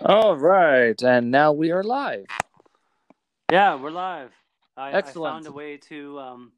[0.00, 2.26] All right, and now we are live.
[3.52, 4.32] Yeah, we're live.
[4.76, 5.32] I, Excellent.
[5.32, 6.18] I found a way to.
[6.18, 6.52] Um,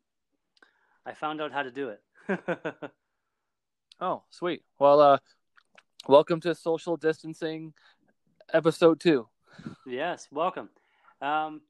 [1.05, 2.01] I found out how to do it.
[4.03, 4.63] Oh, sweet.
[4.79, 5.19] Well, uh,
[6.09, 7.75] welcome to social distancing,
[8.55, 9.29] episode two.
[9.87, 10.71] yes, welcome.
[11.21, 11.61] Um,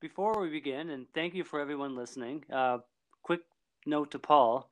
[0.00, 2.44] before we begin, and thank you for everyone listening.
[2.52, 2.78] Uh,
[3.22, 3.40] quick
[3.86, 4.70] note to Paul: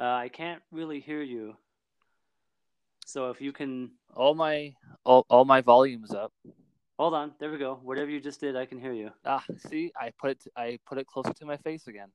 [0.00, 1.56] uh, I can't really hear you.
[3.06, 6.32] So if you can All my all, all my volumes up.
[6.98, 7.78] hold on, there we go.
[7.82, 9.10] Whatever you just did, I can hear you.
[9.24, 12.08] Ah, see, I put it I put it closer to my face again.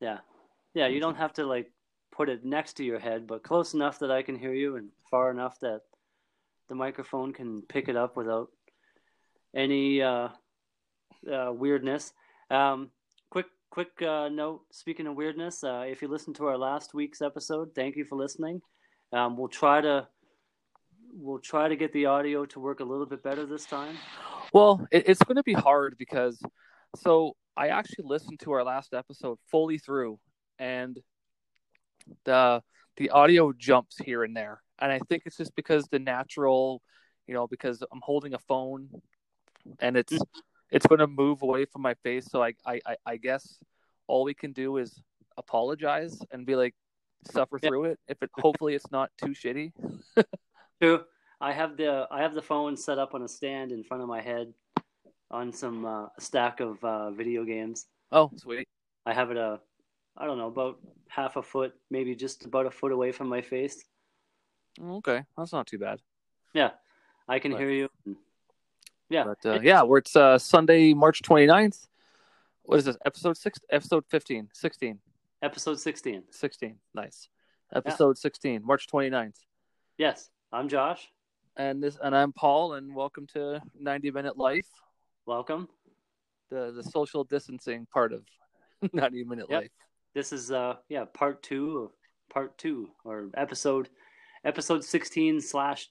[0.00, 0.18] Yeah,
[0.74, 0.86] yeah.
[0.86, 1.72] You don't have to like
[2.12, 4.90] put it next to your head, but close enough that I can hear you, and
[5.10, 5.82] far enough that
[6.68, 8.50] the microphone can pick it up without
[9.54, 10.28] any uh,
[11.30, 12.12] uh, weirdness.
[12.50, 12.90] Um,
[13.30, 14.62] quick, quick uh, note.
[14.70, 18.16] Speaking of weirdness, uh, if you listened to our last week's episode, thank you for
[18.16, 18.60] listening.
[19.12, 20.06] Um, we'll try to
[21.14, 23.96] we'll try to get the audio to work a little bit better this time.
[24.52, 26.40] Well, it, it's going to be hard because
[26.96, 30.18] so I actually listened to our last episode fully through,
[30.58, 30.98] and
[32.24, 32.62] the
[32.96, 36.82] the audio jumps here and there, and I think it's just because the natural,
[37.26, 38.88] you know, because I'm holding a phone,
[39.80, 40.16] and it's
[40.70, 42.26] it's going to move away from my face.
[42.30, 43.58] So I, I I guess
[44.06, 45.00] all we can do is
[45.36, 46.74] apologize and be like
[47.30, 47.98] suffer through it.
[48.08, 49.72] If it hopefully it's not too shitty.
[50.80, 51.00] Two,
[51.40, 54.08] I have the I have the phone set up on a stand in front of
[54.08, 54.52] my head
[55.30, 57.86] on some uh, stack of uh, video games.
[58.12, 58.66] Oh, sweet.
[59.04, 59.60] I have it a
[60.16, 63.40] I don't know about half a foot, maybe just about a foot away from my
[63.40, 63.84] face.
[64.80, 66.00] Okay, that's not too bad.
[66.54, 66.70] Yeah,
[67.28, 67.88] I can But- hear you.
[69.08, 71.86] Yeah, But uh, yeah, where it's uh, Sunday, March 29th.
[72.64, 72.96] What is this?
[73.06, 74.98] Episode 6 episode 15, 16,
[75.40, 76.22] episode sixteen.
[76.30, 76.76] 16.
[76.94, 77.28] Nice.
[77.74, 79.36] Episode 16, March 29th.
[79.96, 81.08] Yes, I'm Josh.
[81.56, 84.68] And this and I'm Paul and welcome to 90 Minute Life,
[85.26, 85.68] Welcome.
[86.50, 88.22] the the social distancing part of
[88.92, 89.62] 90 Minute Yep.
[89.62, 89.70] Life.
[90.14, 91.90] This is uh yeah part two of
[92.32, 93.88] part two or episode
[94.44, 95.88] episode sixteen slash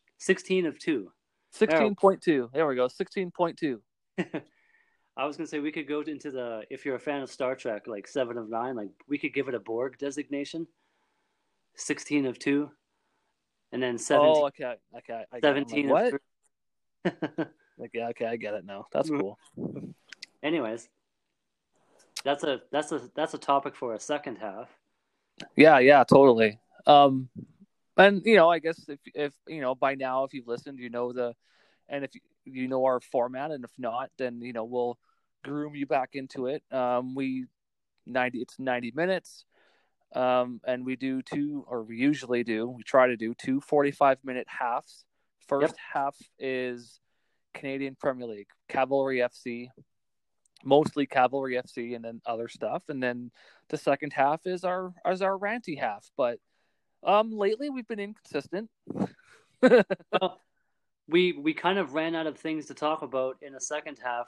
[1.51, 2.49] sixteen of two.
[2.49, 2.53] 16.2.
[2.53, 2.87] There we go.
[2.87, 3.79] 16.2.
[5.17, 7.55] I was gonna say we could go into the if you're a fan of Star
[7.55, 10.67] Trek, like seven of nine, like we could give it a Borg designation.
[11.75, 12.71] Sixteen of two,
[13.71, 14.33] and then seventeen.
[14.35, 14.75] Oh, okay.
[14.97, 14.97] Okay.
[14.99, 15.27] I get it.
[15.31, 15.89] I'm like, Seventeen.
[15.89, 16.13] what?
[16.13, 16.19] Of
[17.35, 17.45] three.
[17.77, 18.87] Like, yeah, okay, I get it now.
[18.91, 19.37] That's cool.
[20.43, 20.89] Anyways,
[22.23, 24.69] that's a that's a that's a topic for a second half.
[25.55, 26.59] Yeah, yeah, totally.
[26.87, 27.29] Um,
[27.97, 30.89] and you know, I guess if if you know by now, if you've listened, you
[30.89, 31.33] know the,
[31.89, 34.97] and if you, you know our format, and if not, then you know we'll
[35.43, 36.63] groom you back into it.
[36.71, 37.45] Um, we
[38.05, 39.45] ninety, it's ninety minutes,
[40.15, 44.19] um, and we do two, or we usually do, we try to do two 45
[44.23, 45.03] minute halves.
[45.47, 46.99] First half is
[47.53, 49.69] Canadian Premier League, Cavalry FC,
[50.63, 53.31] mostly Cavalry FC, and then other stuff, and then
[53.69, 56.09] the second half is our is our ranty half.
[56.17, 56.39] But
[57.07, 58.69] um, lately we've been inconsistent.
[61.09, 64.27] We we kind of ran out of things to talk about in the second half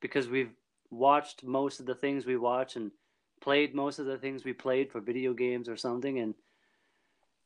[0.00, 0.52] because we've
[0.88, 2.92] watched most of the things we watch and
[3.40, 6.36] played most of the things we played for video games or something and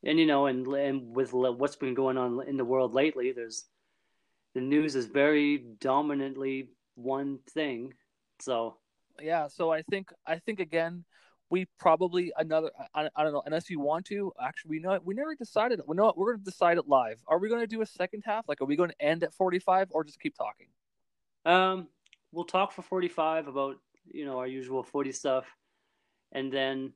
[0.05, 3.65] and you know and and with what's been going on in the world lately there's
[4.55, 7.95] the news is very dominantly one thing
[8.41, 8.77] so
[9.21, 11.05] yeah, so I think I think again
[11.50, 15.15] we probably another I, I don't know unless you want to actually we know we
[15.15, 17.21] never decided we know what we're going to decide it live.
[17.27, 18.49] Are we going to do a second half?
[18.49, 20.69] Like are we going to end at 45 or just keep talking?
[21.44, 21.88] Um,
[22.33, 25.44] we'll talk for 45 about, you know, our usual 40 stuff.
[26.33, 26.93] And then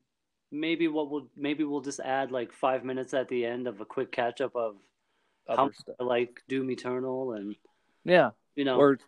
[0.50, 3.84] maybe what we'll maybe we'll just add like 5 minutes at the end of a
[3.84, 4.76] quick catch up of
[5.48, 5.96] how stuff.
[6.00, 7.54] Like Doom Eternal and
[8.04, 8.30] Yeah.
[8.56, 8.98] you know, or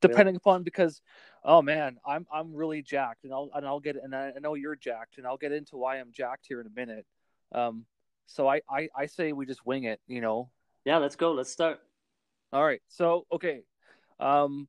[0.00, 1.00] depending upon because
[1.44, 4.76] oh man i'm i'm really jacked and i'll and i'll get and i know you're
[4.76, 7.06] jacked and i'll get into why i'm jacked here in a minute
[7.52, 7.84] um
[8.26, 10.50] so i i, I say we just wing it you know
[10.84, 11.32] yeah, let's go.
[11.32, 11.80] Let's start.
[12.52, 13.60] all right so okay
[14.20, 14.66] um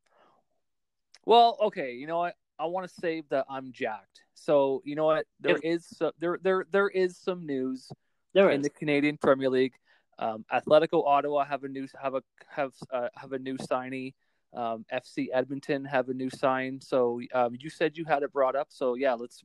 [1.25, 5.05] well okay you know what i want to save that i'm jacked so you know
[5.05, 7.89] what there is so, there there there is some news
[8.33, 8.65] There in is.
[8.65, 9.73] the Canadian Premier League.
[10.19, 14.13] Um, Atletico Ottawa have a new have a have uh, have a new signee.
[14.53, 16.81] Um, FC Edmonton have a new sign.
[16.81, 18.67] So um, you said you had it brought up.
[18.69, 19.43] So yeah, let's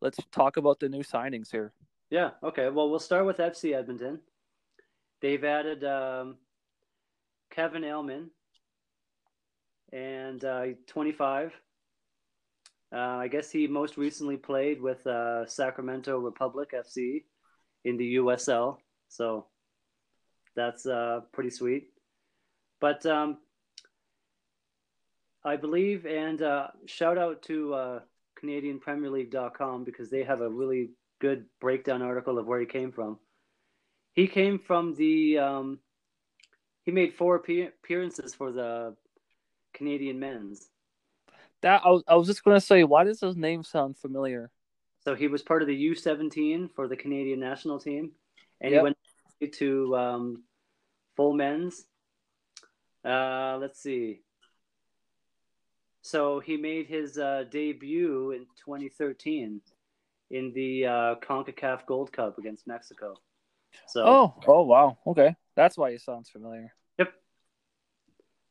[0.00, 1.72] let's talk about the new signings here.
[2.10, 2.68] Yeah, okay.
[2.68, 4.20] Well, we'll start with FC Edmonton.
[5.20, 6.36] They've added um,
[7.50, 8.30] Keven Aleman
[9.92, 11.52] and uh, 25.
[12.94, 17.24] Uh, I guess he most recently played with uh, Sacramento Republic FC
[17.84, 18.76] in the USL.
[19.08, 19.46] So
[20.54, 21.88] that's uh, pretty sweet.
[22.80, 23.38] But um,
[25.44, 28.00] I believe, and uh, shout out to uh,
[28.42, 30.90] CanadianPremierLeague.com because they have a really
[31.20, 33.18] good breakdown article of where he came from.
[34.12, 35.38] He came from the.
[35.38, 35.78] Um,
[36.84, 38.96] he made four appearances for the
[39.72, 40.68] Canadian men's.
[41.60, 44.50] That I was, I was just going to say, why does his name sound familiar?
[45.04, 48.12] So he was part of the U seventeen for the Canadian national team,
[48.60, 48.80] and Yep.
[48.80, 48.96] he went
[49.54, 50.42] to um,
[51.16, 51.84] full men's.
[53.04, 54.20] Uh, let's see.
[56.02, 59.60] So he made his uh, debut in 2013
[60.32, 63.14] in the uh, Concacaf Gold Cup against Mexico.
[63.86, 64.98] So Oh, oh wow.
[65.06, 66.74] Okay, that's why he sounds familiar.
[66.98, 67.12] Yep.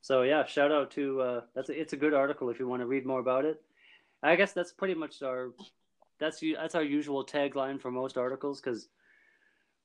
[0.02, 2.82] So yeah, shout out to uh, that's a, it's a good article if you want
[2.82, 3.62] to read more about it.
[4.24, 5.52] I guess that's pretty much our
[6.20, 8.88] that's u- that's our usual tagline for most articles because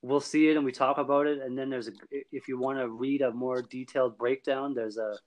[0.01, 1.91] we'll see it and we talk about it, and then there's a
[2.31, 5.17] if you want to read a more detailed breakdown, there's a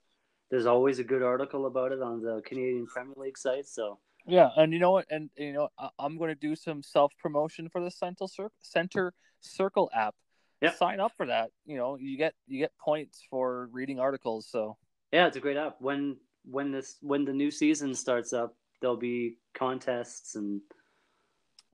[0.51, 3.67] there's always a good article about it on the Canadian Premier League site.
[3.67, 5.05] So Yeah, and you know what?
[5.09, 8.51] And you know, I, I'm going to do some self promotion for the Central Cir-
[8.61, 10.13] Center Circle app.
[10.61, 10.75] Yep.
[10.75, 11.49] Sign up for that.
[11.65, 14.47] You know, you get you get points for reading articles.
[14.47, 14.77] So
[15.11, 15.77] yeah, it's a great app.
[15.79, 20.61] When when this when the new season starts up, there'll be contests and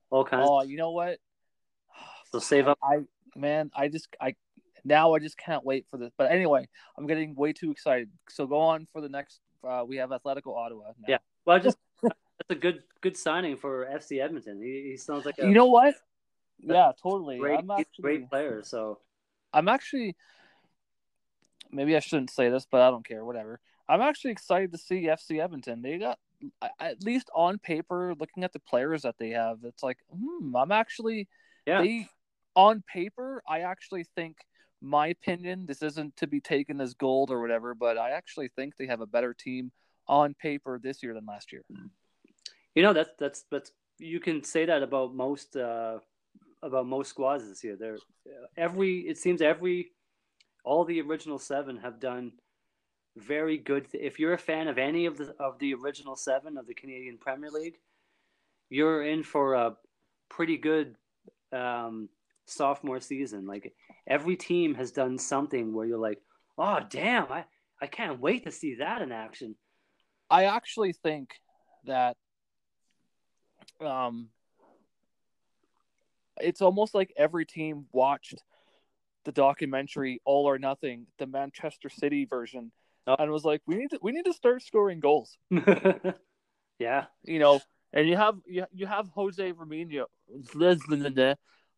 [0.09, 0.47] all kinds.
[0.47, 1.17] oh, you know what?
[2.31, 2.77] so save up.
[2.81, 2.99] I
[3.35, 4.35] man, I just I
[4.87, 6.11] now I just can't wait for this.
[6.17, 6.67] But anyway,
[6.97, 8.09] I'm getting way too excited.
[8.29, 9.39] So go on for the next.
[9.67, 10.87] Uh, we have Atletico Ottawa.
[10.99, 11.05] Now.
[11.07, 11.17] Yeah.
[11.45, 12.15] Well, I just that's
[12.49, 14.61] a good good signing for FC Edmonton.
[14.61, 15.95] He, he sounds like a You know what?
[16.59, 17.37] Yeah, totally.
[17.37, 18.63] great, I'm actually, great player.
[18.63, 18.99] So
[19.53, 20.15] I'm actually
[21.71, 23.23] maybe I shouldn't say this, but I don't care.
[23.23, 23.59] Whatever.
[23.89, 25.81] I'm actually excited to see FC Edmonton.
[25.81, 26.19] They got
[26.79, 30.71] at least on paper, looking at the players that they have, it's like, hmm, I'm
[30.71, 31.27] actually
[31.65, 32.07] yeah, they
[32.55, 33.41] on paper.
[33.47, 34.37] I actually think,
[34.81, 38.75] my opinion, this isn't to be taken as gold or whatever, but I actually think
[38.77, 39.71] they have a better team
[40.07, 41.63] on paper this year than last year.
[42.75, 45.97] you know that's that's that's you can say that about most uh,
[46.61, 47.75] about most squads this year.
[47.75, 47.97] They're
[48.55, 49.91] every it seems every
[50.63, 52.33] all the original seven have done
[53.17, 53.87] very good.
[53.93, 57.17] If you're a fan of any of the of the original seven of the Canadian
[57.17, 57.79] Premier League,
[58.69, 59.75] you're in for a
[60.29, 60.95] pretty good
[61.51, 62.09] um,
[62.47, 63.45] sophomore season.
[63.45, 63.73] Like
[64.07, 66.19] every team has done something where you're like,
[66.57, 67.45] oh damn, I
[67.81, 69.55] I can't wait to see that in action.
[70.29, 71.31] I actually think
[71.85, 72.17] that
[73.79, 74.29] um
[76.39, 78.43] it's almost like every team watched
[79.25, 82.71] the documentary All or Nothing, the Manchester City version,
[83.07, 83.15] Oh.
[83.19, 85.37] and was like, we need to we need to start scoring goals.
[86.79, 87.59] yeah, You know,
[87.93, 90.05] and you have you, you have Jose Mourinho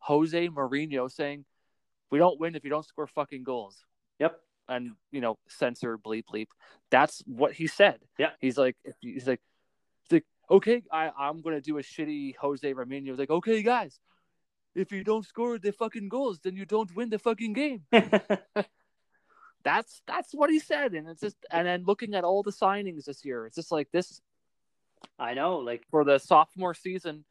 [0.00, 1.44] Jose Mourinho saying,
[2.10, 3.84] We don't win if you don't score fucking goals.
[4.18, 6.46] yep, and you know censor bleep bleep
[6.90, 8.30] that's what he said Yeah.
[8.40, 9.40] he's like he's like
[10.04, 12.74] he's like okay i i'm gonna do a shitty jose.
[12.90, 13.98] He's like okay guys
[14.76, 17.82] if you don't score the fucking goals then you don't win the fucking game
[19.64, 23.04] that's that's what he said and it's just and then looking at all the signings
[23.04, 24.20] this year it's just like this
[25.18, 25.58] I know.
[25.58, 27.24] Like for the sophomore season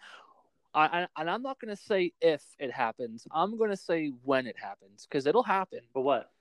[0.73, 5.07] I, and i'm not gonna say if it happens i'm gonna say when it happens
[5.09, 6.31] because it'll happen But what?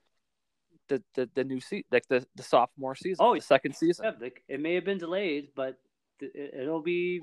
[0.87, 4.11] the the, the new season like the, the sophomore season Oh, the second season Yeah,
[4.19, 5.77] like, it may have been delayed, but
[6.19, 7.21] it, it'll be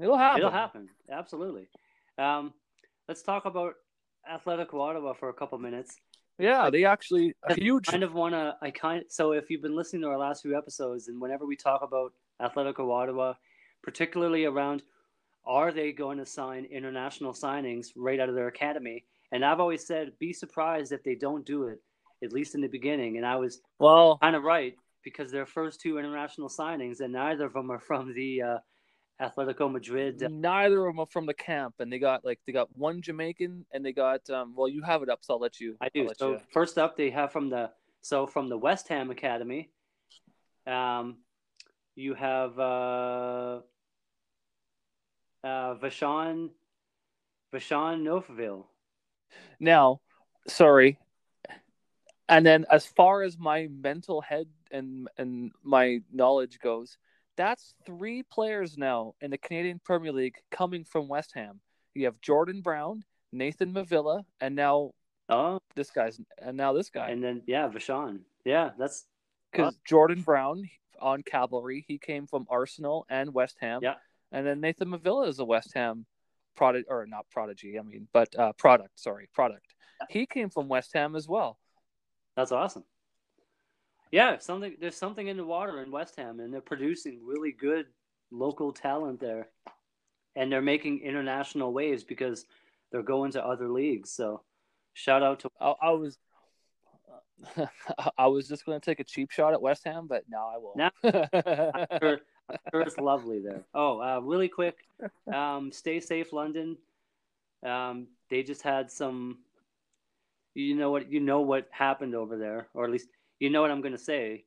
[0.00, 0.38] It'll happen.
[0.40, 0.88] it'll happen.
[1.10, 1.68] Absolutely.
[2.18, 2.52] Um,
[3.08, 3.74] let's talk about
[4.28, 5.96] Athletic Ottawa for a couple minutes.
[6.38, 7.86] Yeah, they actually a huge.
[7.86, 10.56] kind of want to i kind so if you've been listening to our last few
[10.58, 13.34] episodes and whenever we talk about atletico ottawa
[13.84, 14.82] particularly around
[15.46, 19.86] are they going to sign international signings right out of their academy and i've always
[19.86, 21.80] said be surprised if they don't do it
[22.22, 25.80] at least in the beginning and i was Well, kind of right because their first
[25.80, 28.58] two international signings and neither of them are from the uh,
[29.20, 32.68] atletico madrid neither of them are from the camp, and they got like they got
[32.76, 34.54] one Jamaican, and they got um.
[34.56, 35.76] Well, you have it up, so I'll let you.
[35.80, 36.08] I do.
[36.16, 37.70] So you- first up, they have from the
[38.00, 39.70] so from the West Ham Academy.
[40.66, 41.18] Um,
[41.94, 43.60] you have uh,
[45.44, 46.50] uh, Vashon
[47.52, 48.64] Vashon Neufville.
[49.60, 50.00] Now,
[50.48, 50.98] sorry.
[52.28, 56.96] And then, as far as my mental head and and my knowledge goes,
[57.36, 61.60] that's three players now in the Canadian Premier League coming from West Ham.
[61.94, 64.92] You have Jordan Brown, Nathan Mavila, and now
[65.28, 67.10] Oh, this guy's and now this guy.
[67.10, 68.20] and then yeah, Vashon.
[68.44, 69.06] Yeah, that's
[69.52, 70.68] because Jordan Brown
[71.00, 73.80] on Cavalry, he came from Arsenal and West Ham.
[73.82, 73.94] Yeah.
[74.34, 76.06] And then Nathan Mavila is a West Ham
[76.56, 78.98] product, or not prodigy, I mean, but uh, product.
[78.98, 79.74] Sorry, product.
[80.10, 81.56] He came from West Ham as well.
[82.36, 82.82] That's awesome.
[84.10, 87.86] Yeah, something there's something in the water in West Ham, and they're producing really good
[88.32, 89.50] local talent there,
[90.34, 92.44] and they're making international waves because
[92.90, 94.10] they're going to other leagues.
[94.10, 94.42] So,
[94.94, 95.50] shout out to.
[95.60, 96.18] I, I was.
[98.18, 100.58] I was just going to take a cheap shot at West Ham, but now I
[100.58, 100.74] will.
[100.76, 100.90] Now,
[102.50, 103.62] sure, I'm it's lovely there.
[103.74, 104.76] Oh, uh, really quick,
[105.32, 106.76] um, stay safe, London.
[107.62, 109.38] Um, they just had some.
[110.54, 111.10] You know what?
[111.10, 113.08] You know what happened over there, or at least
[113.40, 114.44] you know what I'm going to say.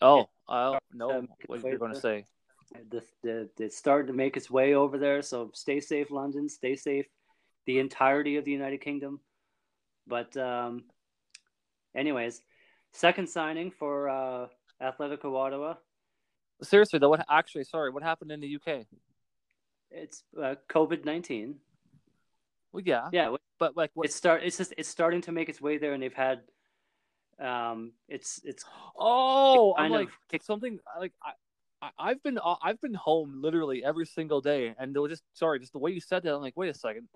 [0.00, 2.26] Oh, I don't know Um, what you're going to say.
[2.90, 5.22] The, the, it's starting to make its way over there.
[5.22, 6.48] So stay safe, London.
[6.48, 7.06] Stay safe,
[7.66, 9.20] the entirety of the United Kingdom.
[10.06, 10.84] But, um,
[11.94, 12.42] anyways,
[12.92, 14.46] second signing for uh,
[14.82, 15.74] Atletico Ottawa.
[16.62, 17.64] Seriously, though, what actually?
[17.64, 18.86] Sorry, what happened in the UK?
[19.90, 21.56] It's uh, COVID nineteen.
[22.72, 24.06] Well, yeah, Yeah, but like, what?
[24.06, 24.42] it's start.
[24.42, 26.40] It's just it's starting to make its way there, and they've had.
[27.38, 28.64] Um, it's it's
[28.96, 33.84] Oh, I'm kind of like something like I, I've been uh, I've been home literally
[33.84, 36.40] every single day, and they were just sorry, just the way you said that, I'm
[36.40, 37.08] like, wait a second,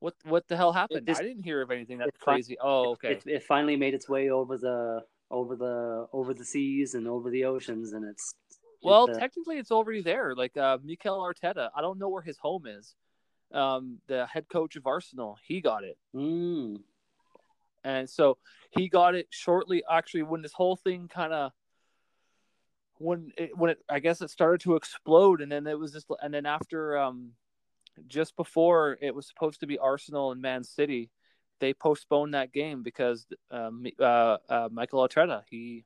[0.00, 1.06] what what the hell happened?
[1.06, 2.56] just- I didn't hear of anything that's crazy.
[2.60, 3.12] Oh, okay.
[3.12, 7.30] it, it finally made its way over the over the over the seas and over
[7.30, 8.34] the oceans, and it's
[8.84, 10.34] Well, it's, uh, technically, it's already there.
[10.34, 12.94] Like uh, Mikel Arteta, I don't know where his home is.
[13.52, 16.80] Um, the head coach of Arsenal, he got it, mm,
[17.84, 18.38] and so
[18.70, 19.84] he got it shortly.
[19.88, 21.52] Actually, when this whole thing kind of
[22.98, 26.06] when it when it I guess it started to explode, and then it was just
[26.22, 27.32] and then after um
[28.06, 31.10] just before it was supposed to be Arsenal and Man City,
[31.60, 35.84] they postponed that game because um, uh, uh, Michael Arteta he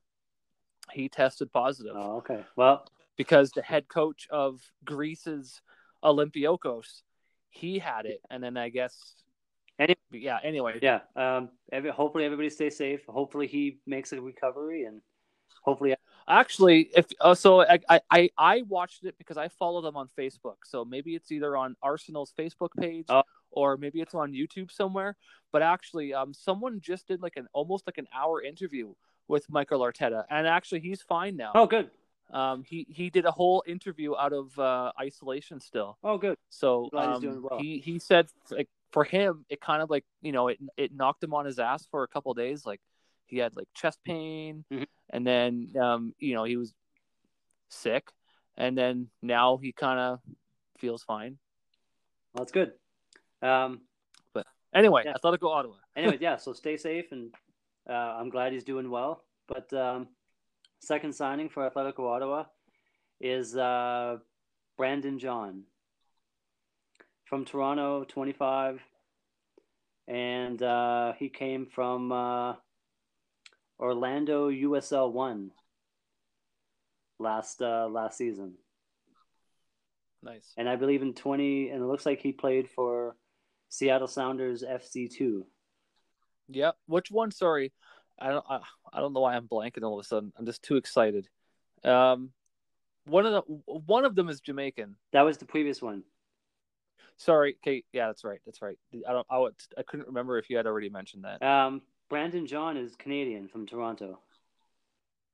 [0.93, 2.45] he tested positive oh, okay.
[2.57, 5.61] Well, because the head coach of Greece's
[6.05, 7.03] Olympiakos
[7.51, 9.15] he had it, and then I guess
[9.79, 10.39] Any- yeah.
[10.43, 11.01] Anyway, yeah.
[11.17, 13.01] Um, every, hopefully everybody stays safe.
[13.09, 15.01] Hopefully he makes a recovery, and
[15.63, 15.95] hopefully
[16.29, 20.09] Actually, if uh, so, I, I- I I watched it because I follow them on
[20.19, 20.57] Facebook.
[20.65, 23.23] So maybe it's either on Arsenal's Facebook page Oh.
[23.51, 25.17] or maybe it's on YouTube somewhere.
[25.53, 28.93] But actually, um, someone just did like an almost like an hour interview
[29.29, 31.53] with Michael Arteta, and actually he's fine now.
[31.55, 31.91] Oh, good.
[32.31, 35.97] Um, he he did a whole interview out of uh, isolation still.
[36.03, 36.37] Oh, good.
[36.51, 37.59] So um, well.
[37.61, 41.23] he he said like for him it kind of like you know it it knocked
[41.23, 42.81] him on his ass for a couple days like
[43.27, 44.87] he had like chest pain Mhm.
[45.11, 46.73] and then um you know he was
[47.69, 48.11] sick
[48.57, 50.21] and then now he kind of
[50.79, 51.39] feels fine.
[52.35, 52.73] Well, that's good.
[53.43, 53.83] Um,
[54.33, 55.13] but Anyway, Yeah.
[55.15, 55.77] I thought I'd go Ottawa.
[55.97, 56.37] anyways, yeah.
[56.37, 57.33] So stay safe, and
[57.89, 59.25] uh, I'm glad he's doing well.
[59.47, 60.09] But um,
[60.81, 62.45] second signing for Atletico Ottawa
[63.21, 64.19] is uh,
[64.77, 65.63] Brandon John
[67.25, 68.81] from Toronto, 25,
[70.07, 72.55] and uh, he came from uh,
[73.79, 75.51] Orlando USL One
[77.19, 78.55] last uh, last season,
[80.23, 80.53] Nice.
[80.57, 83.17] and I believe in 20, and it looks like he played for
[83.69, 85.47] Seattle Sounders FC two.
[86.49, 86.77] Yep.
[86.87, 87.31] Which one?
[87.31, 87.73] Sorry,
[88.19, 88.45] I don't.
[88.49, 88.61] I,
[88.93, 90.33] I don't know why I'm blanking all of a sudden.
[90.39, 91.29] I'm just too excited.
[91.85, 92.31] Um,
[93.07, 94.97] one of the one of them is Jamaican.
[95.13, 96.05] That was the previous one.
[97.17, 97.85] Sorry, Kate.
[97.93, 98.41] Yeah, that's right.
[98.47, 98.79] That's right.
[99.09, 99.27] I don't.
[99.29, 101.43] I, would- I couldn't remember if you had already mentioned that.
[101.43, 104.21] Um, Brandon John is Canadian from Toronto.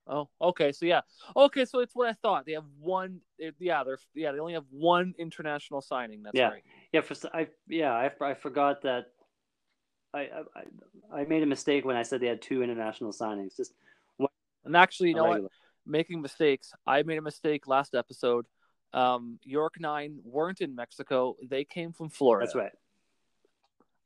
[0.06, 0.72] Oh, okay.
[0.72, 1.00] So yeah,
[1.34, 1.64] okay.
[1.64, 2.44] So it's what I thought.
[2.44, 3.20] They have one.
[3.58, 4.32] Yeah, they're yeah.
[4.32, 6.22] They only have one international signing.
[6.22, 6.50] That's Yeah.
[6.50, 6.62] right.
[6.92, 9.06] Yeah, for I yeah I, I forgot that.
[10.14, 10.20] I,
[10.54, 13.56] I I made a mistake when I said they had two international signings.
[13.56, 13.72] Just
[14.64, 15.42] And actually, you know what?
[15.86, 16.72] Making mistakes.
[16.86, 18.46] I made a mistake last episode.
[18.92, 21.36] Um, York Nine weren't in Mexico.
[21.42, 22.46] They came from Florida.
[22.46, 22.72] That's right.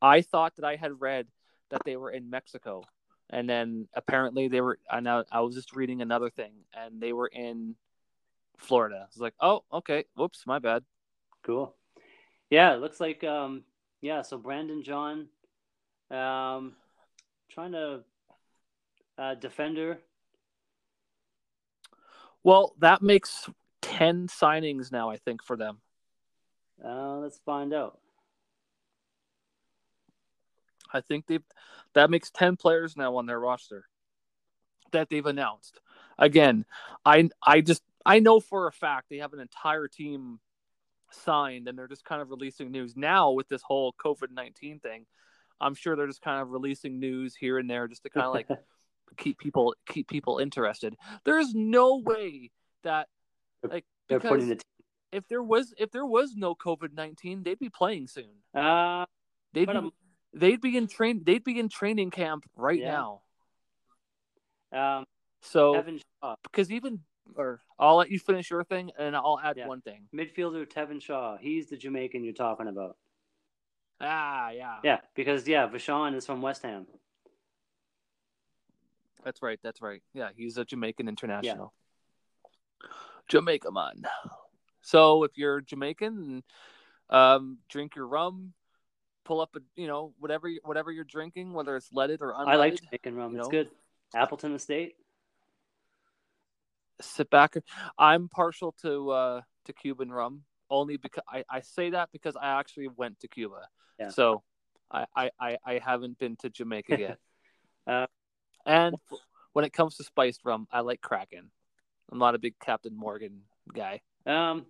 [0.00, 1.26] I thought that I had read
[1.70, 2.82] that they were in Mexico,
[3.30, 4.78] and then apparently they were.
[4.90, 7.76] I now I was just reading another thing, and they were in
[8.58, 9.02] Florida.
[9.02, 10.04] I was like, oh, okay.
[10.16, 10.84] Whoops, my bad.
[11.42, 11.74] Cool.
[12.50, 13.62] Yeah, it looks like um
[14.00, 14.22] yeah.
[14.22, 15.28] So Brandon John,
[16.10, 16.72] um,
[17.48, 18.00] trying to
[19.16, 19.98] uh, defender.
[22.44, 23.48] Well, that makes
[23.82, 25.10] ten signings now.
[25.10, 25.80] I think for them.
[26.84, 27.98] Uh, let's find out.
[30.92, 31.42] I think they've
[31.94, 33.84] that makes ten players now on their roster
[34.92, 35.80] that they've announced.
[36.18, 36.64] Again,
[37.04, 40.40] I I just I know for a fact they have an entire team
[41.10, 45.06] signed and they're just kind of releasing news now with this whole COVID nineteen thing.
[45.60, 48.32] I'm sure they're just kind of releasing news here and there just to kind of
[48.32, 48.48] like
[49.16, 50.96] keep people keep people interested.
[51.24, 52.50] There is no way
[52.84, 53.08] that
[53.62, 54.60] like They're because putting the
[55.10, 58.42] if there was if there was no COVID nineteen, they'd be playing soon.
[58.54, 59.06] Uh,
[59.54, 59.90] They'd be,
[60.34, 63.04] they'd be in train they'd be in training camp right Yeah.
[64.72, 64.98] now.
[64.98, 65.04] um,
[65.40, 67.00] So Tevin Shaw, because even
[67.36, 69.66] or I'll let you finish your thing and I'll add Yeah.
[69.66, 70.08] one thing.
[70.14, 72.96] midfielder Tevin Shaw, he's the Jamaican you're talking about.
[74.00, 76.86] Ah, yeah, Yeah, because yeah, Vashon is from West Ham.
[79.24, 80.02] that's right, that's right.
[80.14, 81.74] Yeah, he's a Jamaican international.
[83.28, 84.02] Jamaica man.
[84.80, 86.44] So if you're Jamaican,
[87.10, 88.54] um, drink your rum,
[89.24, 92.48] pull up a you know whatever you- whatever you're drinking, whether it's leaded or unleaded.
[92.48, 93.36] I like Jamaican rum.
[93.36, 93.50] It's know.
[93.50, 93.70] good.
[94.14, 94.96] Appleton Estate.
[97.00, 97.54] sit back.
[97.98, 102.58] I'm partial to uh to Cuban rum only because I, I say that because I
[102.58, 103.68] actually went to Cuba.
[103.98, 104.10] Yeah.
[104.10, 104.42] So
[104.90, 107.18] I, I, I, I haven't been to Jamaica yet.
[107.86, 108.06] Uh,
[108.66, 108.96] and
[109.52, 111.50] when it comes to spiced rum, I like Kraken.
[112.10, 114.00] I'm not a big Captain Morgan guy.
[114.26, 114.66] Um,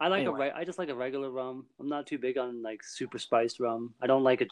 [0.00, 0.50] I like Anyway.
[0.54, 1.66] a I just like a regular rum.
[1.80, 3.94] I'm not too big on like super spiced rum.
[4.00, 4.48] I don't like it.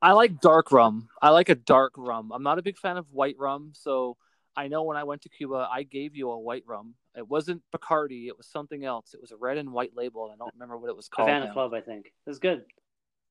[0.00, 1.08] I like dark rum.
[1.20, 2.30] I like a dark rum.
[2.32, 4.16] I'm not a big fan of white rum, so
[4.56, 6.94] I know when I went to Cuba, I gave you a white rum.
[7.16, 8.28] It wasn't Bacardi.
[8.28, 9.12] It was something else.
[9.12, 11.28] It was a red and white label, and I don't remember what it was called.
[11.28, 11.52] Havana now.
[11.52, 11.74] Club.
[11.74, 12.64] I think it was good.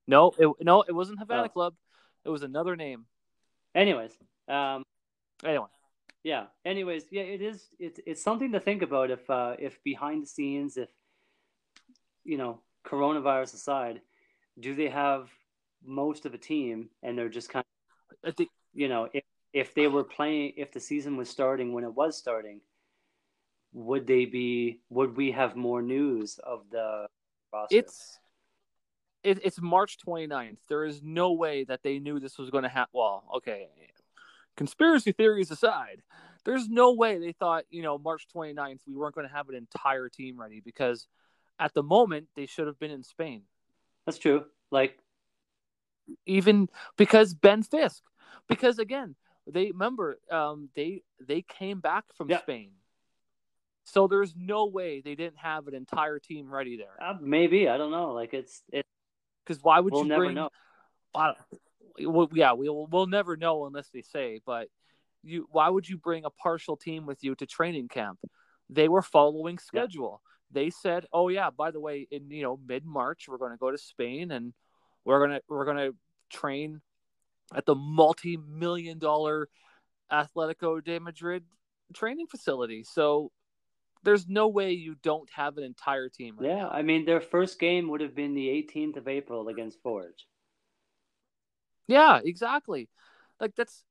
[0.08, 1.50] No, it no, it wasn't Havana Oh.
[1.50, 1.76] Club.
[2.26, 3.06] It was another name.
[3.76, 4.84] Anyways, um,
[5.46, 5.68] Anyway,
[6.24, 6.46] yeah.
[6.66, 7.24] Anyways, yeah.
[7.24, 7.68] It is.
[7.80, 9.12] It's it's something to think about.
[9.12, 10.90] If uh, if behind the scenes, if
[12.24, 14.02] you know, coronavirus aside,
[14.60, 15.30] do they have
[15.86, 17.64] most of a team and they're just kind
[18.12, 19.24] of I think you know, if
[19.54, 22.62] if they were playing, if the season was starting when it was starting,
[23.74, 24.82] would they be?
[24.90, 27.08] Would we have more news of the
[27.54, 27.78] roster?
[27.78, 28.20] it's
[29.28, 30.58] it, it's March 29th.
[30.70, 32.92] There is no way that they knew this was going to happen.
[32.94, 33.68] Well, okay,
[34.56, 36.02] conspiracy theories aside,
[36.46, 39.56] there's no way they thought you know March 29th we weren't going to have an
[39.56, 41.08] entire team ready because
[41.60, 43.42] at the moment they should have been in Spain.
[44.06, 44.46] that's true.
[44.72, 44.98] Like,
[46.26, 48.04] even because Ben Fisk,
[48.48, 52.40] because again, they remember um, they they came back from Yeah.
[52.40, 52.72] Spain,
[53.84, 56.96] so there's no way they didn't have an entire team ready there.
[57.02, 58.12] uh, maybe I don't know.
[58.14, 58.86] Like, it's it.
[59.48, 60.36] Because why would We'll you never bring?
[60.36, 60.50] know.
[61.14, 64.42] Well, yeah, we'll we'll never know unless they say.
[64.46, 64.68] But
[65.24, 68.20] you, why would you bring a partial team with you to training camp?
[68.70, 70.22] They were following schedule.
[70.52, 73.58] They said, "Oh yeah, by the way, in you know mid March, we're going to
[73.58, 74.54] go to Spain and
[75.06, 75.92] we're gonna we're gonna
[76.30, 76.82] train
[77.56, 79.50] at the multi million dollar
[80.12, 81.46] Atletico de Madrid
[81.94, 83.32] training facility." So
[84.08, 86.38] there's no way you don't have an entire team.
[86.40, 86.70] Right Yeah, now.
[86.70, 90.26] I mean, their first game would have been the 18th of April against Forge.
[91.88, 92.88] yeah, exactly.
[93.42, 93.84] Like that's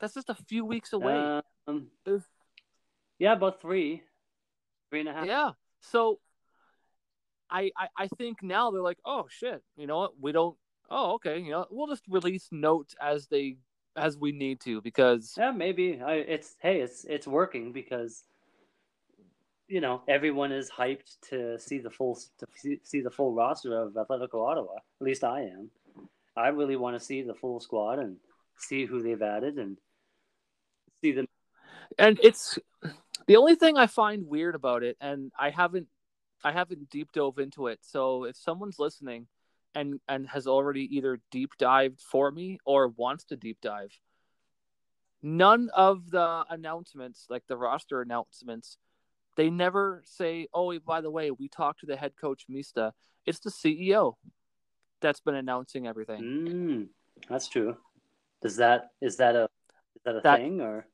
[0.00, 1.40] that's just a few weeks away.
[1.68, 2.26] Um, There's-
[3.20, 4.02] yeah, about three,
[4.88, 5.26] three and a half.
[5.26, 5.50] Yeah.
[5.80, 6.18] So
[7.48, 10.12] I, I I think now they're like, oh shit, you know what?
[10.20, 10.56] We don't
[10.90, 13.58] oh, okay, you know, we'll just release notes as they
[13.94, 16.00] as we need to because Yeah, maybe.
[16.02, 18.24] I, it's hey, it's it's working because
[19.70, 23.92] you know everyone is hyped to see the full to see, the full roster of
[23.92, 24.74] Atletico Ottawa.
[24.74, 25.70] At least I am.
[26.36, 28.16] I really want to see the full squad and
[28.56, 29.78] see who they've added and
[31.02, 31.28] see them.
[31.98, 32.58] and it's
[33.26, 35.86] the only thing I find weird about it and I haven't
[36.42, 37.78] I haven't deep dove into it.
[37.82, 39.28] So if someone's listening
[39.74, 43.96] and and has already either deep dived for me or wants to deep dive,
[45.22, 48.78] none of the announcements, like the roster announcements,
[49.40, 52.92] they never say, "Oh, by the way, we talked to the head coach Mista."
[53.24, 54.16] It's the CEO
[55.00, 56.20] that's been announcing everything.
[56.20, 56.88] Mm,
[57.26, 57.74] that's true.
[58.42, 59.44] Does that is that a
[59.96, 60.86] is that a That- thing or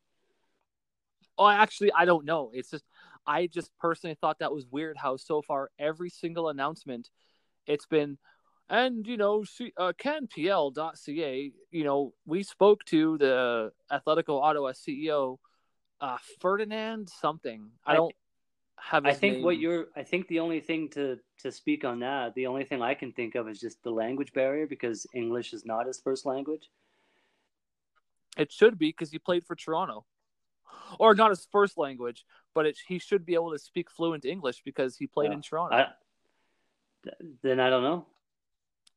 [1.39, 2.51] Oh, actually, I don't know.
[2.55, 2.85] It's just
[3.27, 7.11] I just personally thought that was weird how so far every single announcement,
[7.67, 8.17] it's been,
[8.71, 11.53] and you know, C- uh, canpl.ca.
[11.73, 15.39] You know, we spoke to the Atletico Ottawa CEO,
[16.01, 17.73] uh, Ferdinand something.
[17.85, 18.15] I, I- don't
[18.79, 19.07] have.
[19.07, 22.47] I think what you're I think the only thing to to speak on that, the
[22.47, 25.87] only thing I can think of is just the language barrier because English is not
[25.87, 26.71] his first language.
[28.37, 30.05] It should be because he played for Toronto,
[30.99, 34.63] or not his first language, but it, he should be able to speak fluent English
[34.63, 35.37] because he played Yeah.
[35.37, 35.77] in Toronto.
[35.77, 35.87] I,
[37.43, 38.07] then I don't know.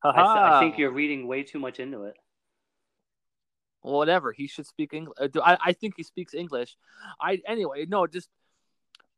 [0.03, 2.15] I, th- I think you're reading way too much into it.
[3.81, 6.75] whatever he should speak english uh, I, I think he speaks english
[7.21, 8.29] i anyway no just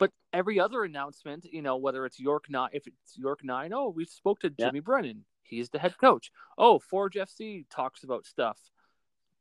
[0.01, 3.87] but every other announcement you know whether it's york nine if it's york nine oh
[3.89, 4.65] we spoke to Yeah.
[4.67, 8.57] jimmy brennan he's the head coach oh forge fc talks about stuff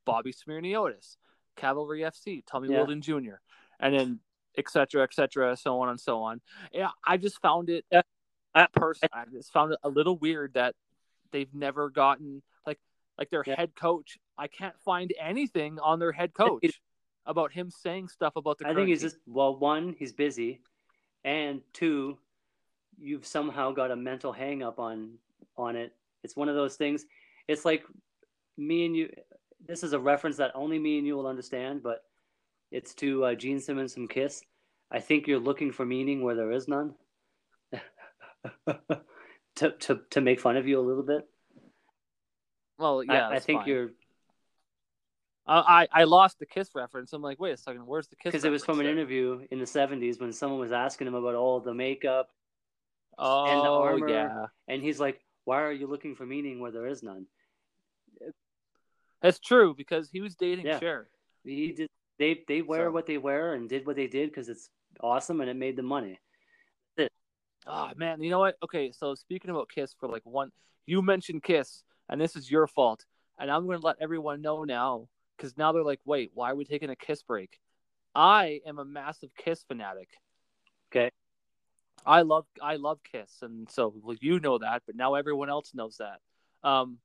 [0.05, 1.17] bobby smirniotis
[1.57, 2.77] cavalry fc tommy Yeah.
[2.85, 3.37] wheeldon jr
[3.81, 4.21] and then
[4.59, 6.41] etc., etc., so on and so on.
[6.73, 7.85] Yeah, I just found it.
[8.53, 10.75] I, person, I just found it a little weird that
[11.31, 12.81] they've never gotten like
[13.17, 13.55] like their Yeah.
[13.57, 14.19] head coach.
[14.37, 16.81] I can't find anything on their head coach
[17.27, 18.67] about him saying stuff about the.
[18.67, 19.17] I think he's currency.
[19.17, 20.61] just well, one, he's busy,
[21.25, 22.19] and two,
[22.99, 25.15] you've somehow got a mental hang up on
[25.57, 25.93] on it.
[26.23, 27.05] It's one of those things.
[27.49, 27.85] It's like
[28.57, 29.11] me and you.
[29.67, 32.03] This is a reference that only me and you will understand, but
[32.71, 34.43] it's to uh, Gene Simmons from Kiss.
[34.91, 36.95] I think you're looking for meaning where there is none.
[39.57, 41.29] to, to to make fun of you a little bit.
[42.79, 43.29] well, yeah.
[43.29, 43.69] I, I think fine.
[43.69, 43.91] you're
[45.51, 47.13] I, I I lost the kiss reference.
[47.13, 48.31] I'm like, wait a second, where's the kiss?
[48.31, 51.35] because it was from an interview in the '70s when someone was asking him about
[51.35, 52.31] all the makeup?
[53.19, 54.09] Oh and the oh, armor.
[54.09, 57.27] yeah, And he's like, "Why are you looking for meaning where there is none?"
[59.21, 60.79] that's true because he was dating Yeah.
[60.79, 61.09] Cher.
[61.45, 61.89] He did.
[62.19, 65.41] They they wear So- what they wear and did what they did because it's awesome
[65.41, 66.19] and it made them money.
[67.67, 68.57] Oh man, you know what?
[68.65, 70.51] Okay, so speaking about Kiss for like one,
[70.87, 73.05] you mentioned Kiss, and this is your fault,
[73.39, 75.09] and I'm going to let everyone know now
[75.41, 77.59] because now they're like, wait, why are we taking a Kiss break?
[78.15, 80.09] I am a massive Kiss fanatic.
[80.93, 81.11] Okay.
[82.05, 85.73] I love I love Kiss, and so well, you know that, but now everyone else
[85.75, 86.21] knows that.
[86.69, 86.99] Um,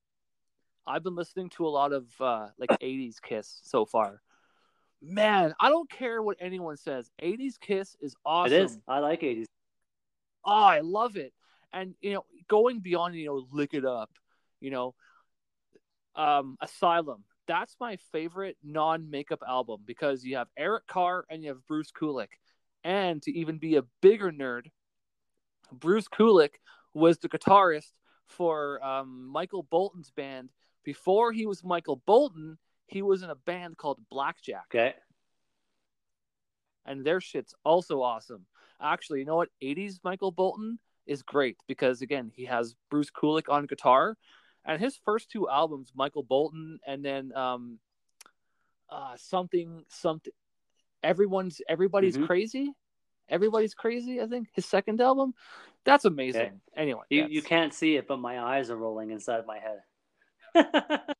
[0.88, 4.21] I've been listening to a lot of uh, like '80s Kiss so far.
[5.02, 7.12] Man, I don't care what anyone says.
[7.21, 8.54] '80s Kiss is awesome.
[8.54, 8.78] It is.
[8.88, 9.45] I like '80s.
[10.45, 11.34] Oh, I love it.
[11.74, 14.12] And you know, going beyond, you know, lick it up,
[14.62, 14.95] you know,
[16.15, 17.24] um, Asylum.
[17.47, 22.29] That's my favorite non-makeup album because you have Eric Carr and you have Bruce Kulick.
[22.84, 24.67] And to even be a bigger nerd,
[25.71, 26.55] Bruce Kulick
[26.93, 27.91] was the guitarist
[28.27, 30.49] for um, Michael Bolton's band.
[30.84, 34.93] Before he was Michael Bolton, he was in a band called Blackjack Okay.
[36.86, 38.45] and their shit's also awesome.
[38.79, 39.49] Actually, you know what?
[39.63, 44.17] 80s Michael Bolton is great because again, he has Bruce Kulick on guitar,
[44.65, 47.80] and his first two albums, Michael Bolton, and then um,
[48.89, 50.34] uh, something something.
[51.04, 52.25] Everyone's everybody's Mhm.
[52.25, 52.73] crazy.
[53.30, 54.21] Everybody's crazy.
[54.21, 55.34] I think his second album,
[55.84, 56.41] that's amazing.
[56.41, 56.51] Okay.
[56.75, 59.82] Anyway, You that's- you can't see it, but my eyes are rolling inside my head.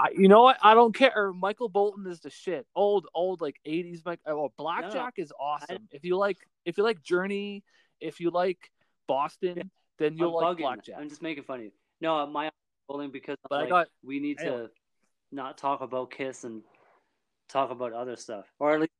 [0.00, 0.58] I, you know what?
[0.62, 1.32] I don't care.
[1.32, 2.66] Michael Bolton is the shit.
[2.76, 4.04] Old, old, like '80s.
[4.04, 4.20] Mike.
[4.26, 5.88] Oh, Blackjack is awesome.
[5.90, 7.64] If you like, if you like Journey,
[8.00, 8.70] if you like
[9.08, 10.60] Boston, then you'll I'm like bugging.
[10.60, 10.96] Blackjack.
[11.00, 11.72] I'm just making fun of you.
[12.00, 12.50] No, my
[12.88, 14.56] rolling because But I like, got- we need anyway.
[14.66, 14.70] to
[15.32, 16.62] not talk about Kiss and
[17.48, 18.92] talk about other stuff, or at least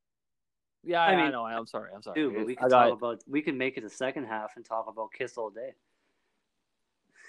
[0.83, 1.45] Yeah, I I, I mean, know.
[1.45, 1.91] I'm sorry.
[1.93, 2.15] I'm sorry.
[2.21, 2.31] do.
[2.31, 3.21] But we can talk about.
[3.27, 5.73] We can make it the second half and talk about Kiss all day.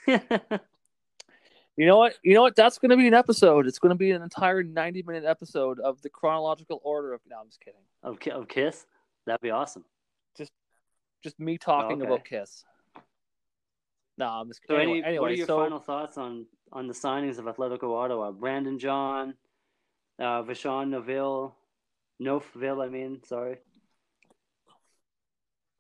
[1.77, 2.15] You know what?
[2.23, 2.57] You know what?
[2.57, 3.67] That's going to be an episode.
[3.67, 7.21] It's going to be an entire 90 minute episode of the chronological order of.
[7.27, 7.81] No, I'm just kidding.
[8.03, 8.85] of of Kiss,
[9.25, 9.85] that'd be awesome.
[10.37, 10.53] Just,
[11.23, 12.07] just me talking Okay.
[12.07, 12.65] about Kiss.
[14.21, 14.83] No, I'm just So, kidding.
[14.83, 17.97] any Anyway, anyway what are your so final thoughts on on the signings of Atletico
[17.97, 18.31] Ottawa?
[18.31, 19.35] Brandon John,
[20.19, 21.53] uh, Vashon Noville,
[22.21, 22.83] Neufville.
[22.85, 23.57] I mean, sorry.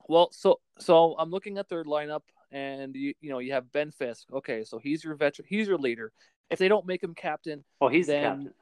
[0.08, 3.90] Well, so so I'm looking at their lineup, and you you know you have Ben
[3.90, 4.32] Fisk.
[4.32, 5.46] Okay, so he's your veteran.
[5.48, 6.10] He's your leader.
[6.50, 8.52] If they don't make him captain, Oh, he's the captain.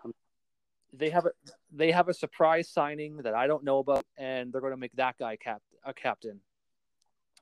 [0.93, 1.31] They have a
[1.71, 4.93] they have a surprise signing that I don't know about, and they're going to make
[4.97, 6.41] that guy cap a captain.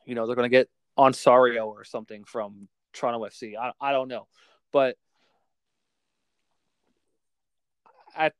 [0.05, 3.56] You know, they're going to get Osorio or something from Toronto FC.
[3.56, 4.26] I I don't know,
[4.72, 4.96] but
[8.16, 8.35] at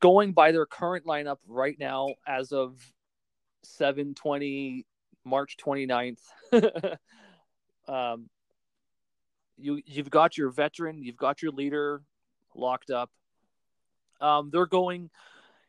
[0.00, 2.80] going by their current lineup right now, as of
[3.62, 4.86] seven twenty
[5.24, 6.20] March 29th,
[7.88, 8.30] um,
[9.58, 12.02] you you've got your veteran, you've got your leader
[12.54, 13.10] locked up.
[14.20, 15.10] Um, they're going,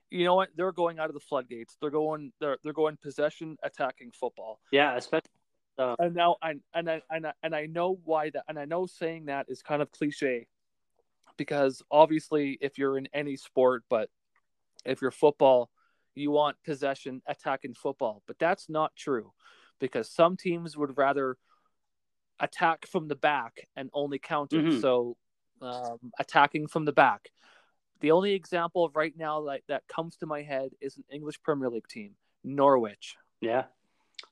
[0.10, 0.50] you know what?
[0.56, 1.76] They're going out of the floodgates.
[1.82, 2.32] They're going.
[2.40, 4.60] They're they're going possession attacking football.
[4.72, 5.32] yeah, especially
[6.00, 8.44] And now I and I and I, and I know why that.
[8.48, 10.48] And I know saying that is kind of cliche,
[11.38, 14.10] because obviously, if you're in any sport, but
[14.86, 15.70] if you're football,
[16.16, 18.24] you want possession attacking football.
[18.28, 19.34] But that's not true,
[19.80, 21.38] because some teams would rather
[22.40, 24.58] attack from the back and only counter.
[24.58, 24.82] Mhm.
[24.82, 25.18] So
[25.60, 27.32] um, attacking from the back.
[28.00, 31.68] The only example right now that, that comes to my head is an English Premier
[31.68, 33.16] League team, Norwich.
[33.42, 33.64] yeah.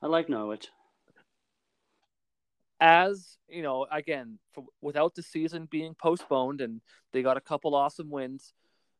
[0.03, 0.69] I like Norwich.
[2.79, 6.81] As you know, again, f without the season being postponed, and
[7.13, 8.53] they got a couple awesome wins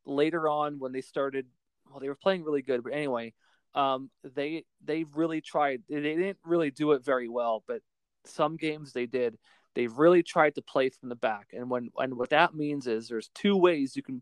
[0.05, 1.47] later on when they started.
[1.89, 3.33] Well, they were playing really good, but anyway,
[3.73, 5.83] um, they they really tried.
[5.89, 7.81] They didn't really do it very well, but
[8.25, 9.37] some games they did.
[9.75, 13.07] They really tried to play from the back, and when and what that means is
[13.07, 14.21] there's two ways you can,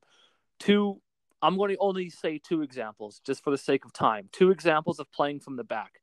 [0.59, 0.99] two
[1.43, 4.29] I'm going to only say two examples just for the sake of time.
[4.31, 5.99] Two examples of playing from the back.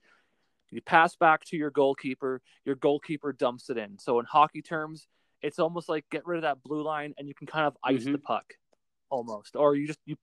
[0.70, 3.98] You pass back to your goalkeeper, your goalkeeper dumps it in.
[3.98, 5.08] So in hockey terms,
[5.42, 8.04] it's almost like get rid of that blue line and you can kind of ice
[8.04, 8.12] Mhm.
[8.12, 8.54] the puck
[9.08, 9.56] almost.
[9.56, 10.16] Or you just you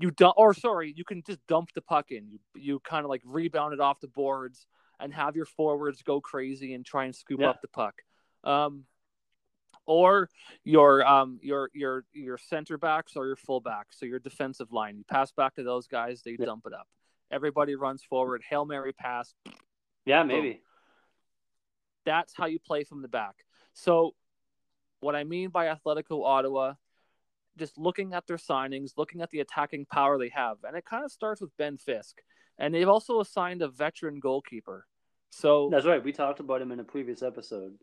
[0.00, 2.28] you dump or sorry, you can just dump the puck in.
[2.30, 4.66] You you kind of like rebound it off the boards
[5.00, 7.50] and have your forwards go crazy and try and scoop Yeah.
[7.50, 8.00] up the puck.
[8.44, 8.86] Um
[9.86, 10.28] or
[10.64, 14.98] your um your your your center backs or your full backs, so your defensive line.
[14.98, 16.46] You pass back to those guys, they Yeah.
[16.46, 16.88] dump it up.
[17.30, 19.34] Everybody runs forward, hail mary pass.
[20.06, 20.62] Yeah, maybe.
[22.04, 23.34] That's how you play from the back.
[23.74, 24.14] So,
[25.00, 26.74] what I mean by Atletico Ottawa,
[27.58, 31.04] just looking at their signings, looking at the attacking power they have, and it kind
[31.04, 32.16] of starts with Ben Fisk,
[32.58, 34.86] and they've also assigned a veteran goalkeeper.
[35.30, 36.02] So That's right.
[36.02, 37.74] We talked about him in a previous episode.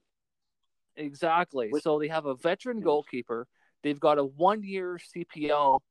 [0.95, 1.69] Exactly.
[1.69, 2.85] Which- so they have a veteran Yeah.
[2.85, 3.47] goalkeeper.
[3.83, 5.83] They've got a one-year CPL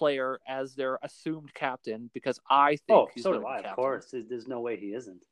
[0.00, 3.70] player as their assumed captain because I think Oh, he's so gonna do be I.
[3.70, 5.24] Of course, There's- there's no way he isn't.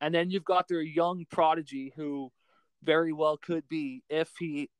[0.00, 2.32] And then you've got their young prodigy who
[2.82, 4.70] very well could be if he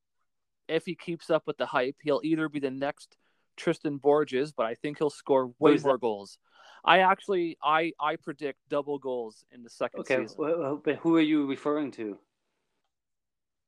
[0.69, 3.17] if he keeps up with the hype, he'll either be the next
[3.57, 5.89] Tristan Borges, but I think he'll score way Who's that?
[5.89, 6.39] more goals.
[6.85, 10.37] I actually I I predict double goals in the second Okay, season.
[10.45, 12.19] wh- wh- but who are you referring to?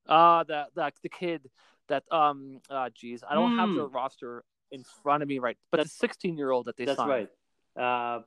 [0.06, 1.48] Uh that that the kid
[1.88, 3.76] that um uh geez, I don't have Hmm.
[3.76, 6.98] the roster in front of me right, but the 16 year old that they signed.
[6.98, 7.28] That's signed.
[7.76, 8.16] right.
[8.16, 8.22] Uh,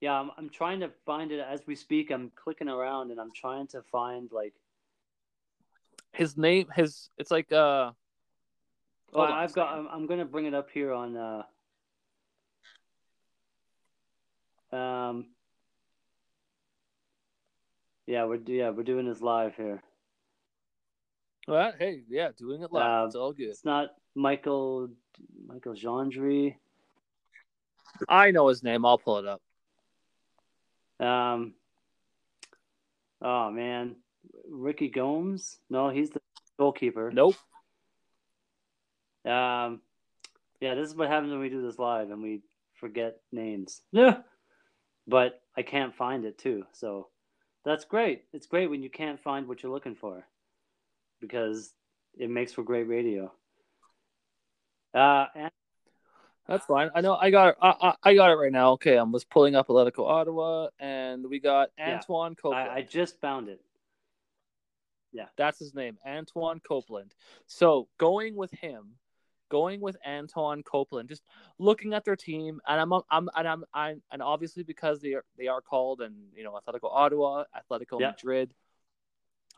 [0.00, 2.10] yeah, I'm, I'm trying to find it as we speak.
[2.10, 4.54] I'm clicking around and I'm trying to find like.
[6.12, 7.92] His name, his it's like uh.
[9.14, 9.78] Oh, a I've got.
[9.78, 11.16] I'm, I'm gonna bring it up here on.
[11.16, 11.42] Uh,
[14.76, 15.26] um.
[18.06, 19.82] Yeah, we're yeah we're doing this live here.
[21.48, 23.02] Well, hey, yeah, doing it live.
[23.02, 23.48] Uh, it's all good.
[23.48, 24.88] It's not Michael
[25.46, 26.56] Michael Gendry.
[28.08, 28.84] I know his name.
[28.84, 29.42] I'll pull it up.
[31.06, 31.54] Um.
[33.22, 33.96] Oh man,
[34.50, 35.58] Ricky Gomes.
[35.70, 36.20] No, he's the
[36.58, 37.10] goalkeeper.
[37.12, 37.36] Nope.
[39.24, 39.80] Um,
[40.60, 42.40] yeah, this is what happens when we do this live and we
[42.74, 43.82] forget names.
[43.92, 44.18] Yeah,
[45.06, 46.64] but I can't find it too.
[46.72, 47.08] So
[47.64, 48.24] that's great.
[48.32, 50.26] It's great when you can't find what you're looking for
[51.20, 51.72] because
[52.16, 53.30] it makes for great radio.
[54.96, 55.50] Uh, and
[56.48, 56.90] That's fine.
[56.94, 57.14] I know.
[57.14, 57.56] I got it.
[57.60, 58.72] I, I, I got it right now.
[58.72, 61.94] Okay, I'm just pulling up Atletico Ottawa, and we got Yeah.
[61.94, 62.68] Antoine Coupland.
[62.68, 63.60] I, I just found it.
[65.12, 67.12] Yeah, that's his name, Antoine Coupland.
[67.46, 68.96] So going with him,
[69.48, 71.22] going with Antoine Coupland, just
[71.58, 75.24] looking at their team, and I'm I'm and I'm, I'm and obviously because they are
[75.38, 78.08] they are called and you know Atletico Ottawa, Atletico Yeah.
[78.10, 78.52] Madrid.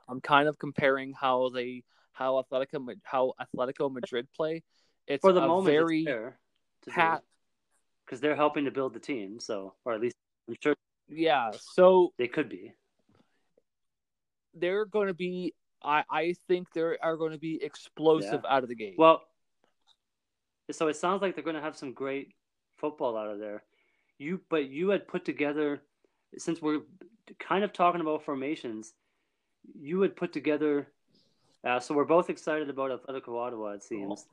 [0.09, 4.63] I'm kind of comparing how they how Atletico how Atletico Madrid play.
[5.09, 6.39] It's For the moment, very it's fair
[6.91, 7.23] pat.
[8.05, 9.41] because they're helping to build the team.
[9.41, 10.15] So, or at least
[10.49, 10.75] I'm sure
[11.09, 12.73] Yeah, so they could be.
[14.55, 15.55] they're going to be.
[15.83, 18.97] I I think they are going to be explosive out of the gate.
[18.99, 19.23] Well,
[20.71, 22.35] so it sounds like they're going to have some great
[22.77, 23.63] football out of there.
[24.19, 25.81] You, but you had put together,
[26.37, 26.81] since we're
[27.39, 28.93] kind of talking about formations,
[29.79, 30.89] you had put together.
[31.65, 33.71] Uh, so we're both excited about Atletico Ottawa.
[33.71, 34.27] It seems.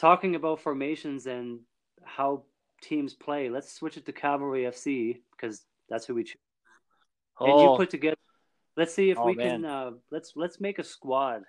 [0.00, 1.60] Talking about formations and
[2.02, 2.44] how
[2.80, 6.40] teams play, let's switch it to Cavalry FC because that's who we choose.
[7.38, 8.16] And you Oh, put together.
[8.78, 9.62] Let's see if Oh, we man.
[9.62, 9.64] can.
[9.66, 11.42] Uh, let's let's make a squad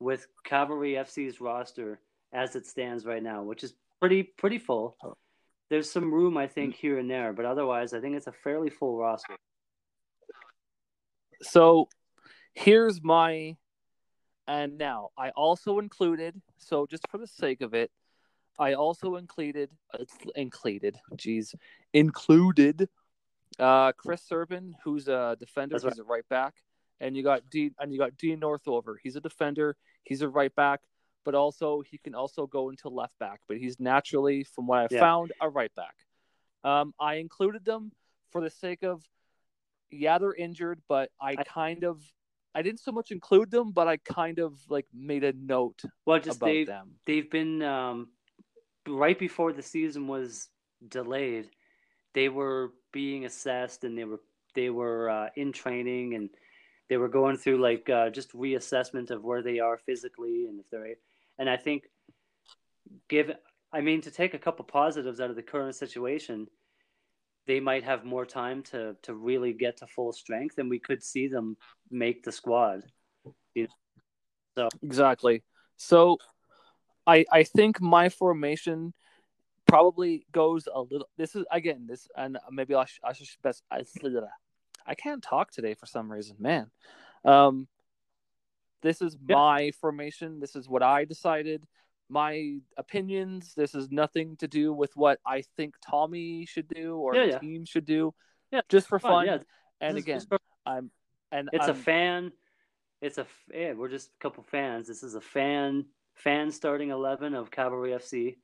[0.00, 2.00] with Cavalry FC's roster
[2.32, 4.96] as it stands right now, which is pretty pretty full.
[5.04, 5.14] Oh.
[5.70, 8.68] There's some room, I think, here and there, but otherwise, I think it's a fairly
[8.68, 9.36] full roster.
[11.42, 11.88] So
[12.54, 13.56] here's my
[14.46, 17.90] and now I also included so just for the sake of it
[18.58, 21.54] I also included uh, included geez
[21.92, 22.88] included
[23.58, 25.92] uh Chris Serban who's a defender That's right.
[25.92, 26.54] he's a right back
[27.00, 30.54] and you got D and you got Dean Northover he's a defender he's a right
[30.54, 30.80] back
[31.24, 34.88] but also he can also go into left back but he's naturally from what I
[34.90, 35.00] Yeah.
[35.00, 35.94] found a right back
[36.64, 37.92] um I included them
[38.30, 39.02] for the sake of
[39.94, 42.02] yeah, they're injured, but I- kind of
[42.54, 46.20] I didn't so much include them, but I kind of like made a note Well,
[46.20, 46.92] just about they them.
[47.06, 48.08] they've been um,
[48.86, 50.48] right before the season was
[50.88, 51.48] delayed.
[52.14, 54.20] They were being assessed, and they were
[54.54, 56.28] they were uh, in training, and
[56.88, 60.68] they were going through like uh, just reassessment of where they are physically, and if
[60.70, 60.94] they're.
[61.38, 61.84] And I think,
[63.08, 63.30] give
[63.72, 66.48] I mean to take a couple positives out of the current situation,
[67.46, 71.02] they might have more time to to really get to full strength, and we could
[71.02, 71.56] see them
[71.90, 72.82] make the squad.
[74.56, 75.42] So exactly.
[75.76, 76.18] So
[77.06, 78.92] I I think my formation
[79.66, 81.08] probably goes a little.
[81.16, 83.62] This is again this, and maybe I, sh- I should best.
[83.70, 83.82] I,
[84.86, 86.70] I can't talk today for some reason, man.
[87.24, 87.66] Um,
[88.82, 89.36] this is Yeah.
[89.36, 90.40] my formation.
[90.40, 91.64] This is what I decided.
[92.12, 93.54] My opinions.
[93.54, 97.28] This is nothing to do with what I think Tommy should do or Yeah, the
[97.32, 97.38] yeah.
[97.38, 98.12] team should do.
[98.50, 99.26] Yeah, just for Fine, fun.
[99.26, 99.38] yeah,
[99.80, 100.90] and this again, for- I'm
[101.30, 102.32] and it's a I'm- a fan.
[103.00, 103.72] It's a yeah.
[103.72, 104.86] We're just a couple fans.
[104.86, 108.36] This is a fan fan starting eleven of Cavalry FC,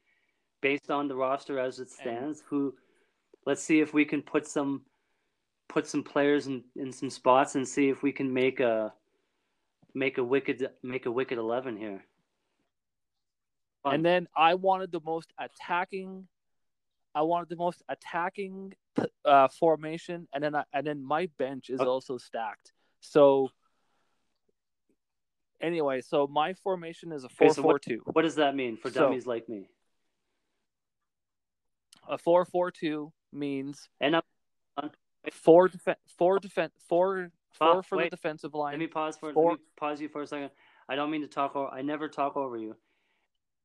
[0.62, 2.42] based on the roster as it stands.
[2.48, 2.74] Who,
[3.44, 4.82] let's see if we can put some
[5.68, 8.94] put some players in, in some spots and see if we can make a
[9.94, 12.02] make a wicked make a wicked eleven here.
[13.82, 13.94] Fun.
[13.94, 16.26] And then I wanted the most attacking.
[17.14, 18.74] I wanted the most attacking
[19.24, 21.88] uh, formation, and then I, and then my bench is Okay.
[21.88, 22.72] also stacked.
[23.00, 23.50] So
[25.60, 28.02] anyway, so my formation is a four Okay, so four two.
[28.12, 29.68] what does that mean for So- dummies like me?
[32.08, 34.22] A four four two means And I'm,
[35.32, 38.10] four defen four defen four four Ah, for wait.
[38.10, 38.78] the defensive let line.
[38.78, 40.50] me pause for Four- let me pause you for a second.
[40.88, 41.54] I don't mean to talk.
[41.54, 42.76] Over, I never talk over you.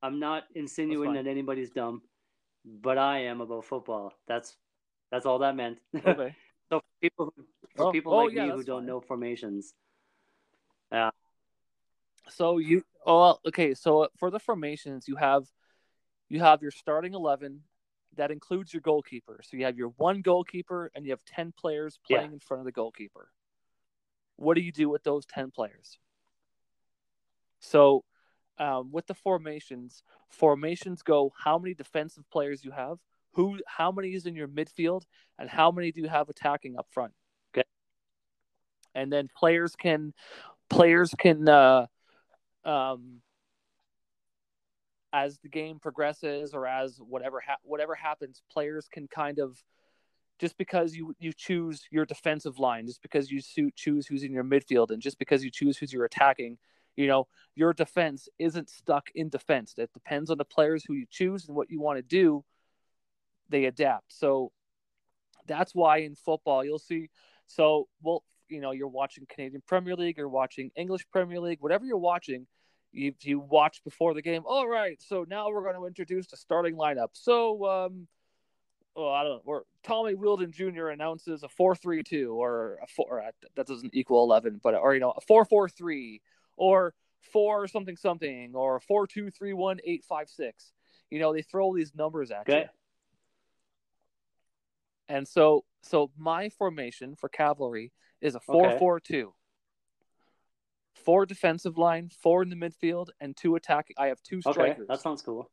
[0.04, 2.02] I'm not insinuating that anybody's dumb,
[2.66, 4.14] but I am about football.
[4.28, 4.58] That's
[5.12, 5.78] that's all that meant.
[6.06, 6.36] Okay.
[6.70, 7.34] so for people
[7.76, 8.86] for Oh, people oh, like yeah, me who don't fine.
[8.88, 9.74] know formations,
[10.92, 11.12] Yeah.
[12.30, 15.46] So you oh well, okay, so for the formations you have
[16.28, 17.62] you have your starting 11
[18.16, 19.40] that includes your goalkeeper.
[19.44, 22.18] So you have your one goalkeeper and you have 10 players Yeah.
[22.18, 23.30] playing in front of the goalkeeper.
[24.36, 25.98] What do you do with those 10 players?
[27.60, 28.04] So
[28.58, 33.00] um, with the formations, formations go how many defensive players you have,
[33.34, 35.04] who how many is in your midfield
[35.40, 37.14] and how many do you have attacking up front.
[37.54, 37.68] Okay.
[38.96, 40.14] And then players can
[40.70, 41.88] players can uh
[42.64, 43.22] um
[45.12, 49.64] as the game progresses or as whatever ha- whatever happens players can kind of
[50.40, 53.42] just because you you choose your defensive line just because you
[53.76, 56.58] choose who's in your midfield and just because you choose who's you're attacking
[56.96, 61.06] you know your defense isn't stuck in defense it depends on the players who you
[61.10, 62.44] choose and what you want to do
[63.50, 64.52] they adapt so
[65.48, 67.10] that's why in football you'll see
[67.48, 71.86] so well you know you're watching canadian premier league you're watching english premier league whatever
[71.86, 72.48] you're watching
[72.92, 76.38] you you watch before the game all right so now we're going to introduce the
[76.38, 78.08] starting lineup so um
[78.96, 79.42] well, I don't know.
[79.46, 80.90] Or Tommy Wheeldon Jr.
[80.90, 83.24] announces a four-three-two, or a four.
[83.56, 86.22] That doesn't equal eleven, but or you know a four-four-three,
[86.56, 90.74] or four something something, or four-two-three-one-eight-five-six.
[91.10, 92.54] You know they throw these numbers at you.
[92.54, 92.70] okay,
[95.08, 98.46] And so, so my formation for cavalry is a Okay.
[98.46, 99.34] four-four-two.
[100.96, 103.96] Four defensive line, four in the midfield, and two attacking.
[104.00, 104.78] I have two strikers.
[104.78, 105.50] okay, that sounds cool.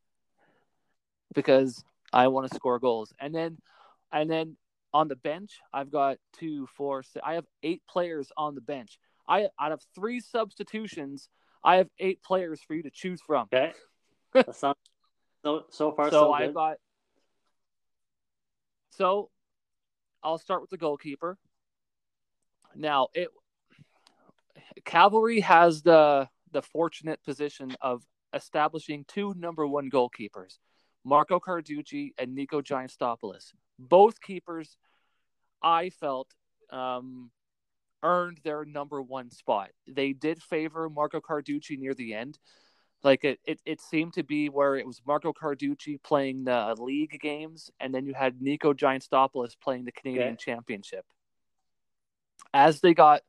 [1.33, 1.83] because
[2.13, 3.13] I want to score goals.
[3.19, 3.57] And then,
[4.11, 4.57] and then
[4.93, 8.61] on the bench, I've got two two, four, six, I have eight players on the
[8.61, 8.99] bench.
[9.31, 11.29] I out of three substitutions,
[11.63, 13.47] I have eight players for you to choose from.
[13.53, 13.73] Okay,
[14.51, 14.77] sounds
[15.43, 16.77] so so far so so, I've got
[18.89, 19.29] so
[20.21, 21.37] I'll start with the goalkeeper.
[22.75, 23.29] Now it,
[24.83, 30.57] cavalry has the the fortunate position of establishing two number one goalkeepers,
[31.05, 33.53] Marco Carducci and Niko Giantsopoulos.
[33.79, 34.77] Both keepers,
[35.63, 36.27] I felt,
[36.69, 37.31] um,
[38.03, 39.69] earned their number one spot.
[39.87, 42.39] They did favor Marco Carducci near the end.
[43.03, 47.19] Like it, it, it seemed to be where it was Marco Carducci playing the league
[47.19, 50.35] games, and then you had Niko Giantsopoulos playing the Canadian Okay.
[50.35, 51.05] Championship.
[52.53, 53.21] As they got,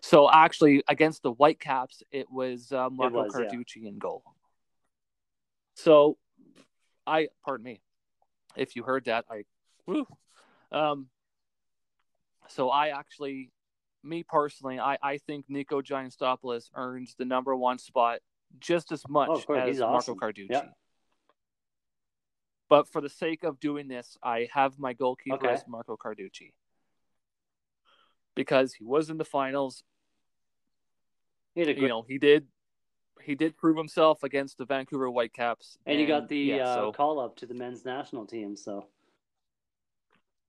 [0.00, 3.46] so actually against the Whitecaps, it was uh, Marco was, yeah.
[3.46, 4.22] Carducci in goal.
[5.74, 6.16] So,
[7.06, 7.80] I pardon me,
[8.56, 9.44] if you heard that, I,
[9.86, 10.06] woo.
[10.72, 11.08] Um,
[12.48, 13.52] so I actually,
[14.06, 18.20] me personally, I I think Niko Giantsopoulos earns the number one spot
[18.60, 20.18] just as much Oh, as he's Marco awesome.
[20.18, 20.46] Carducci.
[20.50, 20.68] Yeah.
[22.68, 25.48] But for the sake of doing this, I have my goalkeeper Okay.
[25.54, 26.52] as Marco Carducci
[28.34, 29.82] because he was in the finals.
[31.54, 32.46] He had a You know, he did
[33.22, 36.92] he did prove himself against the Vancouver Whitecaps, and he got the yeah, uh, so-
[36.92, 38.56] call up to the men's national team.
[38.56, 38.86] So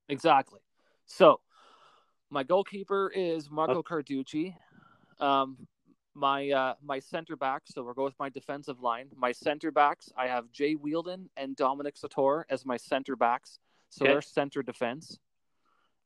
[0.10, 0.62] Exactly.
[1.06, 1.42] So,
[2.30, 4.56] my goalkeeper is Marco Carducci.
[5.20, 5.58] Um,
[6.14, 7.72] my uh, my center backs.
[7.74, 9.10] So we'll go with my defensive line.
[9.16, 10.12] My center backs.
[10.18, 13.60] I have Jay Wheeldon and Dominick Zator as my center backs.
[13.90, 14.14] So Okay.
[14.14, 15.20] they're center defense.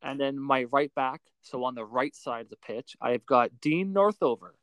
[0.04, 1.22] And then my right back.
[1.42, 4.56] So on the right side of the pitch, I've got Dean Northover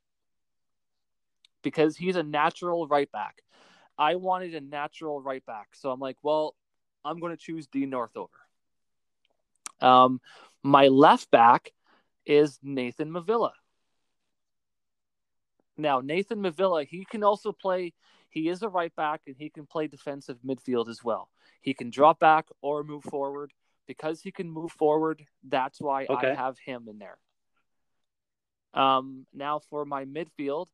[1.62, 3.42] because he's a natural right back.
[3.96, 5.68] I wanted a natural right back.
[5.74, 6.54] So I'm like, well,
[7.04, 8.28] I'm going to choose Dean Northover.
[9.80, 10.20] Um,
[10.62, 11.72] my left back
[12.26, 13.52] is Nathan Mavila.
[15.76, 17.94] Now, Nathan Mavila, he can also play,
[18.30, 21.30] he is a right back and he can play defensive midfield as well.
[21.60, 23.52] He can drop back or move forward.
[23.86, 26.32] Because he can move forward, that's why Okay.
[26.32, 27.16] I have him in there.
[28.74, 30.66] Um, now for my midfield,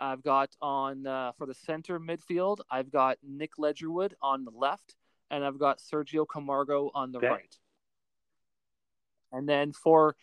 [0.00, 4.96] I've got on uh, for the center midfield, I've got Nik Ledgerwood on the left,
[5.30, 7.28] and I've got Sergio Camargo on the Okay.
[7.28, 7.56] right.
[9.34, 10.14] And then for,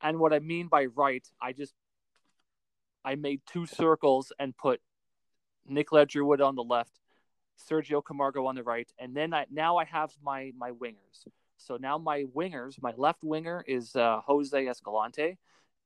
[0.00, 1.74] and what I mean by right, I just,
[3.04, 4.80] I made two circles and put
[5.68, 6.98] Nik Ledgerwood on the left,
[7.70, 11.26] Sergio Camargo on the right, and then I now I have my my wingers.
[11.58, 15.36] So now my wingers, my left winger is uh, Jose Escalante,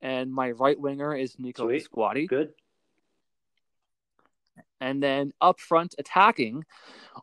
[0.00, 1.88] and my right winger is Nico Sweet.
[1.90, 2.28] Pasquotti.
[2.28, 2.52] Good.
[4.80, 6.64] And then up front attacking,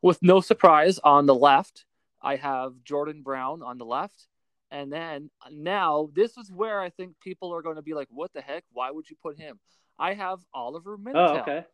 [0.01, 1.85] with no surprise on the left,
[2.21, 4.27] I have Jordan Brown on the left.
[4.71, 8.31] And then now this is where I think people are going to be like, what
[8.33, 8.63] the heck?
[8.71, 9.59] Why would you put him?
[9.99, 11.15] I have Oliver Minatel.
[11.15, 11.65] Oh, okay.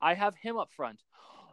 [0.00, 1.02] I have him up front.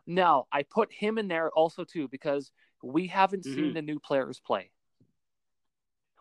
[0.06, 2.52] Now, I put him in there also too because
[2.82, 3.74] we haven't seen Mhm.
[3.74, 4.72] the new players play.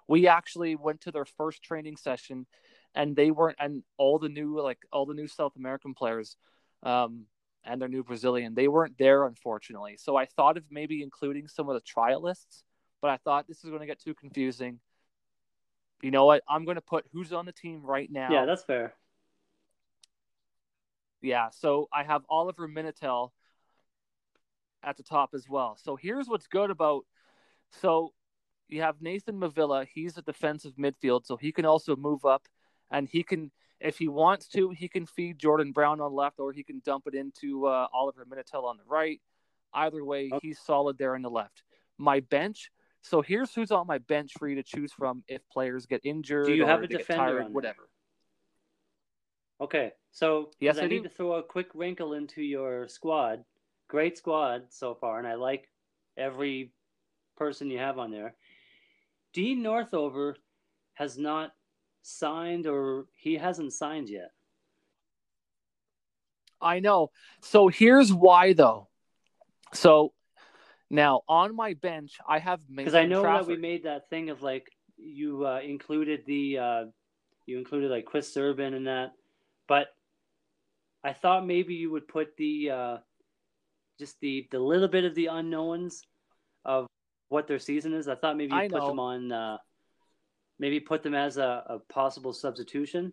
[0.09, 2.47] We actually went to their first training session
[2.95, 6.37] and they weren't and all the new like all the new South American players
[6.83, 7.27] um
[7.65, 9.97] and their new Brazilian, they weren't there unfortunately.
[9.97, 12.63] So I thought of maybe including some of the trialists,
[13.01, 14.81] but I thought this is going to get too confusing.
[16.03, 16.43] You know what?
[16.49, 18.33] I'm going to put who's on the team right now.
[18.33, 18.95] Yeah, that's fair.
[21.23, 23.31] Yeah, so I have Oliver Minatel
[24.83, 25.77] at the top as well.
[25.83, 27.05] So here's what's good about
[27.81, 28.13] so
[28.69, 32.47] you have Nathan Mavila, he's a defensive midfield, so he can also move up
[32.91, 36.53] and he can if he wants to, he can feed Jordan Brown on left or
[36.53, 39.21] he can dump it into uh, Oliver Minatel on the right.
[39.75, 40.49] Either way, Okay.
[40.49, 41.63] he's solid there on the left.
[41.99, 42.71] My bench,
[43.07, 46.47] so here's who's on my bench for you to choose from if players get injured
[46.47, 47.89] Do you have a defender tired, whatever.
[49.61, 51.09] Okay, so yes, I, I need do.
[51.09, 53.45] to throw a quick wrinkle into your squad.
[53.89, 55.69] Great squad so far, and I like
[56.17, 56.73] every
[57.37, 58.35] person you have on there.
[59.33, 60.35] Dean Northover
[60.95, 61.53] has not
[62.03, 64.33] signed, or he hasn't signed yet.
[66.61, 67.11] I know.
[67.41, 68.89] So here's why, though.
[69.73, 70.13] So
[70.91, 73.47] now on my bench, I have Because I know Trafford.
[73.47, 76.85] that we made that thing of like you uh, included the uh,
[77.47, 79.13] you included like Chris Serban and that,
[79.69, 79.89] but
[81.05, 82.97] I thought maybe you would put the uh,
[83.99, 86.03] just the the little bit of the unknowns
[86.65, 86.87] of
[87.29, 88.09] what their season is.
[88.09, 88.89] I thought maybe you put know.
[88.89, 89.59] them on uh,
[90.59, 93.13] maybe put them as a, a possible substitution.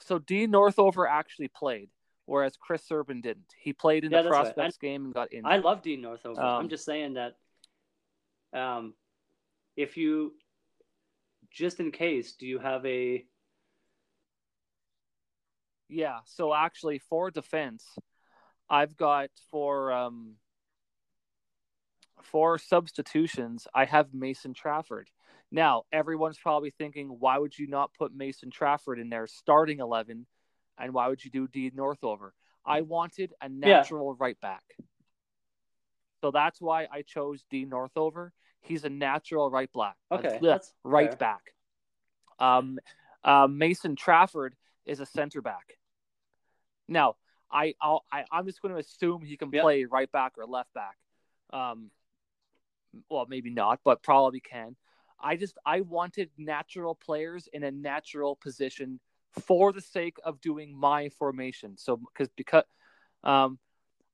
[0.00, 1.88] So Dean Northover actually played,
[2.26, 3.54] whereas Chris Serban didn't.
[3.58, 4.44] He played in Yeah, the that's right.
[4.44, 5.50] prospects game and got injured.
[5.50, 6.40] I love Dean Northover.
[6.40, 7.36] I'm Um, just saying that
[8.52, 8.94] um,
[9.76, 10.32] if you
[11.50, 13.24] just in case, do you have a
[15.88, 16.20] Yeah.
[16.24, 17.84] So actually, for defense,
[18.70, 20.36] I've got for um
[22.22, 25.10] for substitutions, I have Mason Trafford.
[25.50, 30.26] Now, everyone's probably thinking, why would you not put Mason Trafford in there starting eleven,
[30.78, 32.32] and why would you do Dean Northover?
[32.64, 34.62] I wanted a natural right back,
[36.20, 38.32] so that's why I chose Dean Northover.
[38.60, 39.96] He's a natural right black.
[40.12, 41.16] Okay, that's right fair.
[41.18, 41.54] back.
[42.38, 42.78] Um,
[43.24, 44.54] uh, Mason Trafford
[44.86, 45.78] is a center back.
[46.88, 47.16] Now,
[47.50, 49.62] I I'll, I I'm just going to assume he can Yep.
[49.62, 50.96] play right back or left back.
[51.50, 51.90] Um,
[53.10, 54.76] well, maybe not, but probably can.
[55.20, 59.00] I just I wanted natural players in a natural position
[59.46, 61.76] for the sake of doing my formation.
[61.78, 62.64] So because because
[63.24, 63.58] um,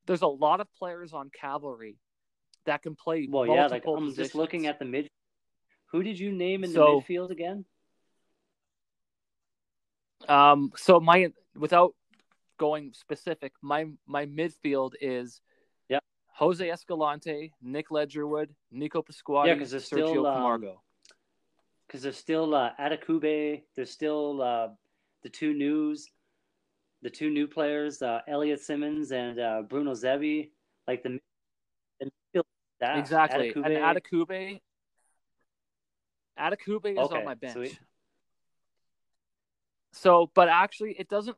[0.07, 1.97] there's a lot of players on cavalry
[2.67, 4.17] that can play Well, yeah, like I'm positions.
[4.17, 5.09] just looking at the mid.
[5.93, 7.65] Who did you name in So- the midfield again?
[10.29, 11.95] Um, so my without
[12.59, 15.41] going specific, my my midfield is
[15.89, 16.01] yeah
[16.35, 20.83] Jose Escalante, Nik Ledgerwood, Nico Pasquotti, Yeah, 'cause there's Sergio still, um, Camargo.
[21.87, 23.63] Because there's still uh, Adekugbe.
[23.75, 24.69] There's still uh,
[25.23, 26.09] the two news,
[27.03, 30.51] the two new players, uh, Elliot Simmons and uh, Bruno Zebie.
[30.87, 31.19] Like the,
[32.01, 32.43] the
[32.77, 32.99] staff.
[32.99, 34.61] exactly, and Adekugbe- Adekugbe.
[36.39, 37.53] Adekugbe is Okay, on my bench.
[37.55, 37.79] sweet.
[39.93, 41.37] So, but actually, it doesn't.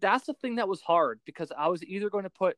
[0.00, 2.56] That's the thing that was hard because I was either going to put.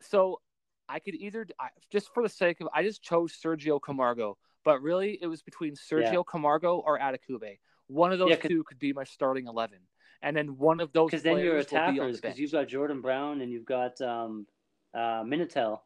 [0.00, 0.40] So,
[0.88, 1.46] I could either
[1.90, 5.74] just for the sake of I just chose Sergio Camargo, but really it was between
[5.74, 6.22] Sergio Yeah.
[6.30, 7.58] Camargo or Adekugbe.
[7.92, 9.78] One of those Yeah, two could be my starting eleven.
[10.22, 12.34] and then one of those Because then your players will be on attackers, the bench.
[12.34, 14.46] because you've got Jordan Brown and you've got um,
[14.94, 15.80] uh, Minatel,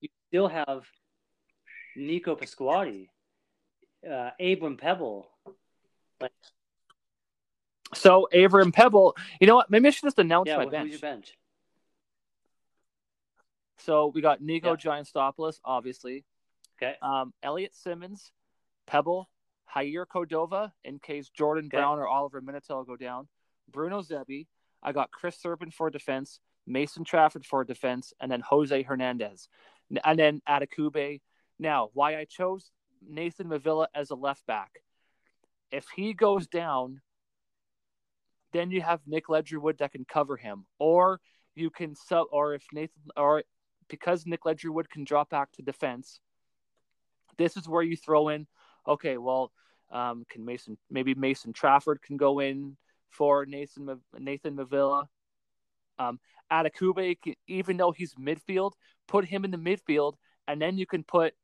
[0.00, 0.86] you still have
[1.96, 3.08] Nico Pasquotti,
[4.08, 5.28] uh, Abram Pebble.
[6.20, 6.32] Like,
[7.94, 9.70] So Abram Pebble, you know what?
[9.70, 11.00] Maybe I should just announce Yeah, my bench.
[11.00, 11.36] bench?
[13.78, 14.76] So we got Nico Yeah.
[14.76, 16.24] Giantsopoulos, obviously.
[16.80, 16.96] Okay.
[17.02, 18.32] Um, Elliot Simmons,
[18.86, 19.28] Pebble,
[19.74, 21.68] Jair Cordova, in case Jordan.
[21.68, 23.28] Brown or Oliver Minatel go down.
[23.70, 24.46] Bruno Zebie.
[24.82, 29.48] I got Chris Serban for defense, Mason Trafford for defense, and then Jose Hernandez.
[30.04, 31.20] And then Adekugbe.
[31.58, 32.70] Now, why I chose
[33.06, 34.82] Nathan Mavila as a left back.
[35.70, 37.00] If he goes down,
[38.52, 40.64] then you have Nik Ledgerwood that can cover him.
[40.78, 41.20] Or
[41.54, 43.42] you can sub or if Nathan or
[43.88, 46.20] because Nik Ledgerwood can drop back to defense,
[47.36, 48.46] this is where you throw in,
[48.88, 49.52] okay, well,
[49.90, 52.76] um, can Mason maybe Mason Trafford can go in
[53.10, 55.06] for Nathan Nathan Mavila.
[55.98, 56.20] Um,
[56.50, 57.16] Adekugbe,
[57.46, 58.72] even though he's midfield,
[59.06, 60.14] put him in the midfield,
[60.46, 61.34] and then you can put,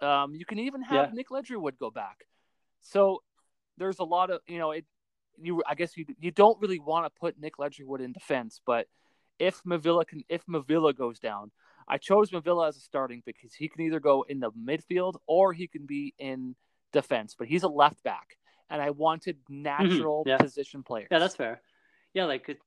[0.00, 1.14] um, you can even have Yeah.
[1.14, 2.26] Nik Ledgerwood go back.
[2.82, 3.22] So
[3.78, 4.84] there's a lot of you know it.
[5.40, 8.86] You I guess you you don't really want to put Nik Ledgerwood in defense, but
[9.38, 11.50] if Mavila can if Mavila goes down,
[11.88, 15.52] I chose Mavila as a starting because he can either go in the midfield or
[15.52, 16.54] he can be in
[16.94, 18.38] defense, but he's a left back,
[18.70, 20.30] and I wanted natural Mm-hmm.
[20.30, 20.38] yeah.
[20.38, 21.08] position players.
[21.10, 21.60] Yeah, that's fair.
[22.14, 22.58] Yeah, like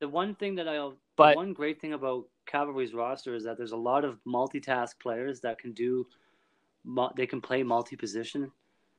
[0.00, 3.56] the one thing that I'll, But- the one great thing about Cavalry's roster is that
[3.56, 6.06] there's a lot of multitask players that can do,
[7.16, 8.50] they can play multi-position,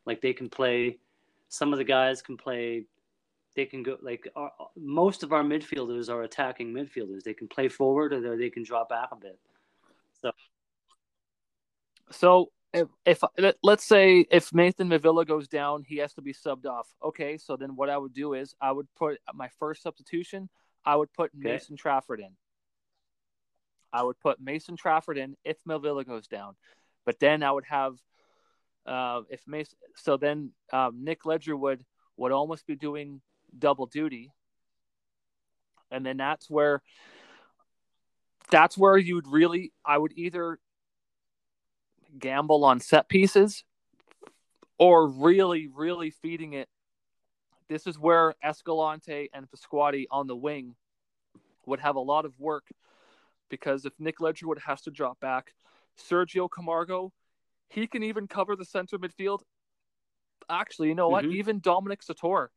[0.06, 0.98] like they can play.
[1.50, 2.86] Some of the guys can play.
[3.56, 7.22] They can go like our, most of our midfielders are attacking midfielders.
[7.24, 9.40] They can play forward or they can drop back a bit.
[10.22, 10.32] So
[12.12, 16.34] so if, if let- let's say if Nathan Mavila goes down, he has to be
[16.34, 16.88] subbed off.
[17.04, 20.50] Okay, so then what I would do is I would put my first substitution.
[20.86, 21.54] I would put Okay.
[21.54, 22.36] Mason Trafford in.
[23.92, 26.56] I would put Mason Trafford in if Mavila goes down,
[27.06, 27.96] but then I would have
[28.86, 29.78] uh, if Mason.
[29.96, 31.80] So then um, Nik Ledgerwood
[32.18, 33.22] would almost be doing
[33.58, 34.32] double duty,
[35.90, 36.82] and then that's where
[38.52, 40.60] that's where you'd really I would either
[42.20, 43.64] gamble on set pieces
[44.78, 46.70] or really, really feeding it.
[47.68, 50.76] This is where Escalante and Pasquotti on the wing
[51.66, 52.68] would have a lot of work
[53.50, 55.54] because if Nik Ledgerwood has to drop back,
[55.98, 57.12] Sergio Camargo,
[57.70, 59.42] he can even cover the center midfield.
[60.50, 61.26] Actually, you know what?
[61.26, 61.34] Mhm.
[61.34, 62.50] Even Dominick Zator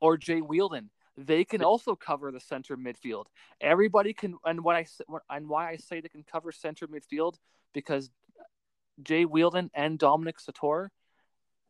[0.00, 3.26] or Jay Wheeldon, they can also cover the center midfield.
[3.60, 4.86] Everybody can, and what I
[5.28, 7.38] and why I say they can cover center midfield
[7.74, 8.10] because
[9.02, 10.88] Jay Wheeldon and Dominick Zator,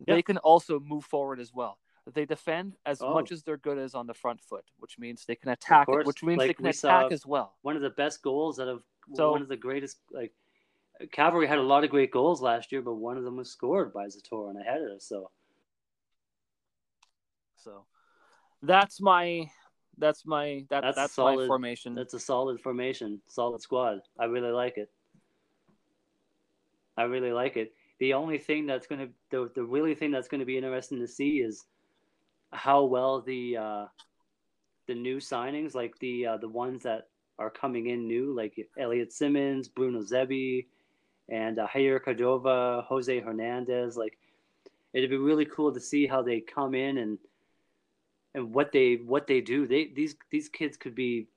[0.06, 1.78] they can also move forward as well.
[2.12, 3.14] They defend as Oh.
[3.14, 6.04] much as they're good as on the front foot, which means they can attack, course.
[6.06, 7.56] which means they can attack as well.
[7.62, 8.82] One of the best goals that have
[9.14, 10.34] So- one of the greatest like
[11.10, 13.92] Cavalry had a lot of great goals last year, but one of them was scored
[13.92, 14.96] by Zator and a header.
[15.00, 15.30] So
[17.56, 17.86] So
[18.62, 19.50] that's my
[19.98, 21.94] that's my that That's that's, a my solid- formation.
[21.94, 24.00] That's a solid formation, solid squad.
[24.18, 24.90] I really like it.
[26.96, 27.72] I really like it.
[27.98, 31.38] The only thing that's gonna the the really thing that's gonna be interesting to see
[31.38, 31.64] is
[32.52, 33.86] how well the uh,
[34.86, 39.12] the new signings, like the uh, the ones that are coming in new, like Elliot
[39.12, 40.66] Simmons, Bruno Zebie,
[41.28, 43.96] and uh, Jair Cordova, Jose Hernandez.
[43.96, 44.18] Like
[44.92, 47.18] it'd be really cool to see how they come in and
[48.34, 49.66] and what they what they do.
[49.66, 51.28] They these these kids could be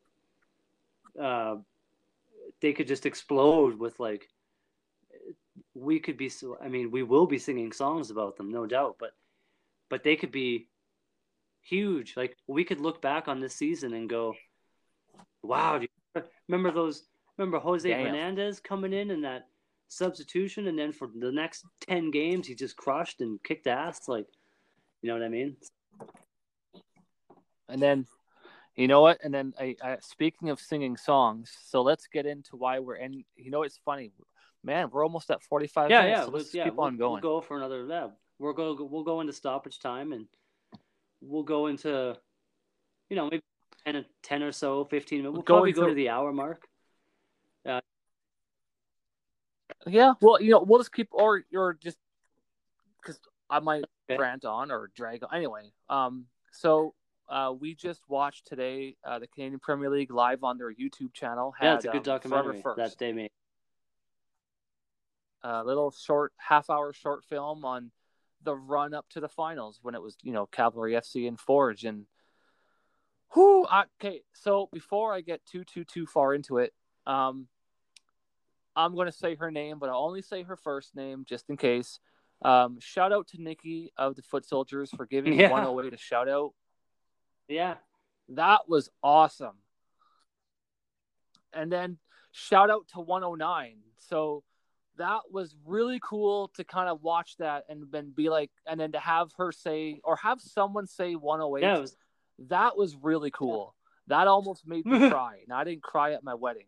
[1.21, 1.55] uh,
[2.61, 4.27] they could just explode with like
[5.75, 9.11] we could be I mean we will be singing songs about them no doubt but
[9.89, 10.67] but they could be
[11.61, 14.35] huge like we could look back on this season and go
[15.43, 17.07] wow do you remember those
[17.37, 18.05] remember Jose Damn.
[18.05, 19.47] Hernandez coming in and that
[19.87, 24.27] substitution and then for the next 10 games he just crushed and kicked ass like
[25.01, 25.57] you know what I mean
[27.69, 28.05] And then,
[28.75, 29.19] you know what?
[29.23, 33.23] And then, I, I speaking of singing songs, so let's get into why we're in.
[33.35, 34.11] You know, it's funny,
[34.65, 34.89] man.
[34.91, 36.19] We're almost at forty-five yeah, minutes.
[36.19, 37.21] yeah, so let's, yeah, keep we'll, on going.
[37.21, 38.11] We'll go for another lab.
[38.39, 38.75] We'll go.
[38.79, 40.27] We'll go into stoppage time, and
[41.21, 42.15] we'll go into,
[43.09, 43.43] you know, maybe
[43.85, 45.33] 10, 10 or so, fifteen minutes.
[45.33, 46.67] We'll Go probably go to the hour mark.
[49.87, 51.97] Yeah, well, you know, we'll just keep, or or just
[53.01, 54.19] because I might Okay.
[54.19, 55.29] rant on or drag on.
[55.33, 56.93] Anyway, um, so
[57.27, 61.53] uh, we just watched today uh, the Canadian Premier League live on their YouTube channel.
[61.57, 63.31] Had, Yeah, it's a good um, documentary that they made.
[65.45, 67.91] A little short half hour short film on
[68.43, 71.83] the run up to the finals when it was you know Cavalry FC and Forge
[71.85, 72.05] and
[73.29, 73.65] Who?
[73.99, 76.73] Okay, so before I get too too too far into it,
[77.07, 77.47] um,
[78.75, 81.57] I'm going to say her name, but I'll only say her first name just in
[81.57, 81.99] case.
[82.41, 85.49] Um, shout out to Nikki of the Foot Soldiers for giving Yeah.
[85.49, 86.51] 108 a shout out.
[87.47, 87.75] Yeah.
[88.29, 89.55] That was awesome.
[91.53, 91.97] And then
[92.31, 93.77] shout out to 109.
[93.97, 94.43] So
[94.97, 98.93] that was really cool to kind of watch that and then be like, and then
[98.93, 101.65] to have her say, or have someone say 108.
[101.65, 101.79] Yeah.
[101.79, 101.95] Was,
[102.47, 103.75] That was really cool.
[104.07, 105.39] That almost made me cry.
[105.43, 106.67] And I didn't cry at my wedding.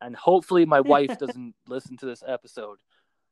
[0.00, 2.78] And hopefully my wife doesn't listen to this episode.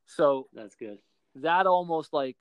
[0.06, 0.98] So that's good.
[1.36, 2.36] that almost like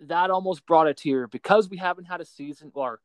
[0.00, 3.00] that almost brought a tear because we haven't had a season or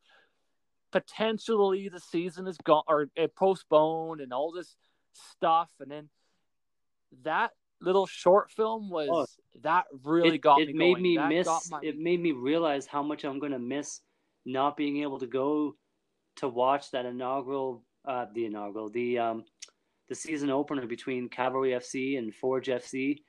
[0.94, 4.78] potentially the season is gone or it postponed and all this
[5.12, 6.08] stuff and then
[7.24, 7.52] that
[7.82, 9.26] little short film was Oh.
[9.62, 11.04] that really it, got it me made going.
[11.04, 11.72] me That miss.
[11.72, 14.02] my- It made me realize how much I'm gonna miss
[14.46, 15.76] not being able to go
[16.38, 19.46] to watch that inaugural, uh, the inaugural, the um,
[20.08, 23.24] the season opener between Cavalry FC and Forge FC.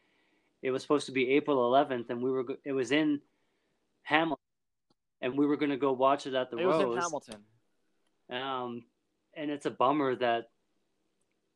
[0.62, 2.45] It was supposed to be April 11th, and we were.
[2.64, 3.20] It was in
[4.03, 4.43] Hamilton,
[5.20, 7.45] and we were gonna go watch it at the it was in Hamilton.
[8.30, 8.84] Um,
[9.34, 10.51] and it's a bummer that,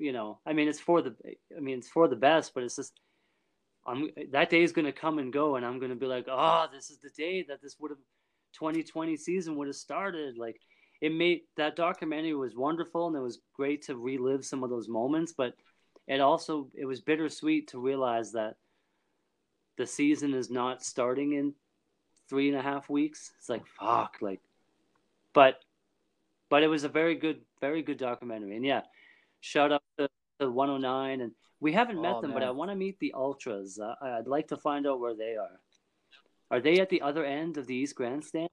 [0.00, 1.14] you know, I mean, it's for the,
[1.56, 2.98] I mean, it's for the best, but it's just,
[3.86, 6.90] I'm that day is gonna come and go, and I'm gonna be like, oh, this
[6.90, 7.98] is the day that this would have,
[8.54, 10.36] 2020 season would have started.
[10.36, 10.60] Like,
[11.00, 14.88] it made that documentary was wonderful, and it was great to relive some of those
[14.88, 15.54] moments, but
[16.08, 18.56] it also it was bittersweet to realize that
[19.78, 21.54] the season is not starting in
[22.28, 23.32] three and a half weeks.
[23.38, 24.40] It's like fuck, like,
[25.32, 25.60] but
[26.50, 28.56] but it was a very good, very good documentary.
[28.56, 28.82] And yeah,
[29.40, 30.08] shout out to,
[30.40, 31.20] to 109.
[31.20, 32.42] And we haven't met Oh, them, but.
[32.42, 33.78] I want to meet the Ultras.
[33.78, 35.60] Uh, I'd like to find out where they are.
[36.50, 38.48] Are they at the other end of the East Grandstand?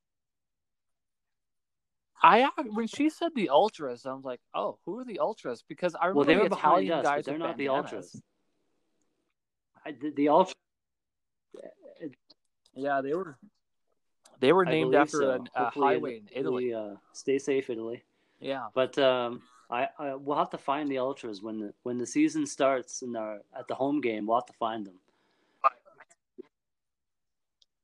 [2.22, 5.64] I when she said the ultras, I was like, oh, who are the ultras?
[5.68, 7.58] Because I remember Well, they the were behind Italian us, guys but they're with not
[7.58, 7.68] the.
[7.70, 8.22] Ultras.
[9.86, 10.56] I, the, the Ultras.
[12.76, 13.38] Yeah, they were.
[14.40, 15.32] They were named after so.
[15.32, 16.74] an- a Hopefully highway in Italy.
[16.74, 18.04] Uh, stay safe, Italy.
[18.40, 18.68] Yeah.
[18.74, 22.46] But um, I, I we'll have to find the ultras when the when the season
[22.46, 24.26] starts and our at the home game.
[24.26, 24.96] We'll have to find them.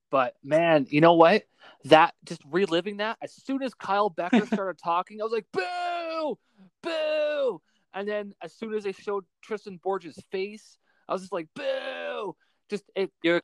[0.09, 1.43] But man, you know what?
[1.85, 6.37] That just reliving that as soon as Kyle Bekker started talking, I was like, boo,
[6.81, 7.61] boo.
[7.95, 10.77] And then as soon as they showed Tristan Borges' face,
[11.09, 12.35] I was just like, boo.
[12.69, 13.11] Just it.
[13.23, 13.41] You're-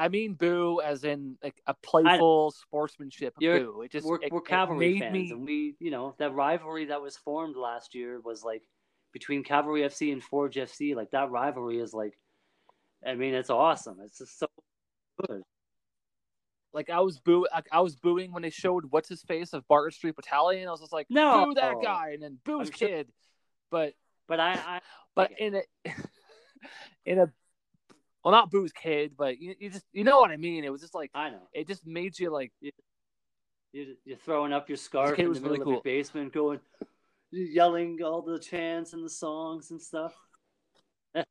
[0.00, 3.82] I mean, boo, as in like a playful sportsmanship boo.
[3.84, 7.02] It just we're it, we're cavalry fans, me- and we you know that rivalry that
[7.02, 8.62] was formed last year was like
[9.12, 10.94] between Cavalry FC and Forge FC.
[10.96, 12.18] Like that rivalry is like,
[13.06, 13.98] I mean, it's awesome.
[14.04, 14.46] It's just so
[15.26, 15.42] good.
[16.72, 19.66] like I was boo, like, I was booing when they showed what's his face of
[19.68, 20.66] Barton Street Battalion.
[20.66, 21.46] I was just like, No.
[21.46, 23.08] boo that guy, and then boo I'm his sure- kid.
[23.70, 23.92] But
[24.28, 24.80] But I, I
[25.14, 25.62] but in a
[27.04, 27.32] in a
[28.24, 30.64] well not boo's kid but you, you just you know what i mean?
[30.64, 31.48] It was just like I know.
[31.52, 32.52] it just made you like
[33.72, 36.60] you're, you're throwing up your scarf in the middle really of your basement, going
[37.30, 40.12] yelling all the chants and the songs and stuff.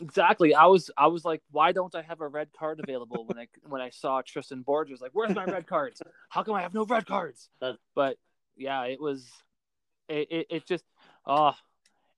[0.00, 0.54] exactly.
[0.54, 3.48] I was i was like why don't i have a red card available when i
[3.68, 6.02] when i saw tristan borges like where's my red cards?
[6.28, 7.48] How come i have no red cards?
[7.60, 8.16] That- but
[8.56, 9.26] yeah it was
[10.08, 10.84] it it, it just
[11.26, 11.54] oh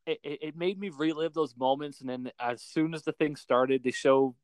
[0.07, 3.83] it, it made me relive those moments and then as soon as the thing started
[3.83, 4.35] they show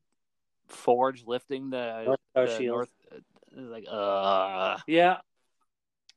[0.69, 2.75] forge lifting the, North Star the Shield.
[2.77, 3.25] north it
[3.57, 5.19] was like uh Yeah,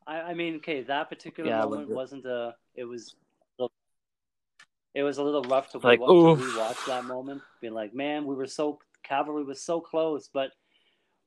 [0.10, 2.56] I, I mean, okay, that particular Yeah, moment wasn't a.
[2.76, 3.16] It was.
[4.96, 6.40] It was a little rough to, Like, re- to oof.
[6.40, 7.44] rewatch that moment.
[7.62, 10.50] Being like, man, we were so cavalry was so close, but,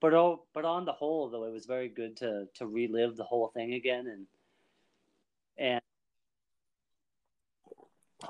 [0.00, 3.24] but oh, but on the whole, though, it was very good to to relive the
[3.24, 4.26] whole thing again and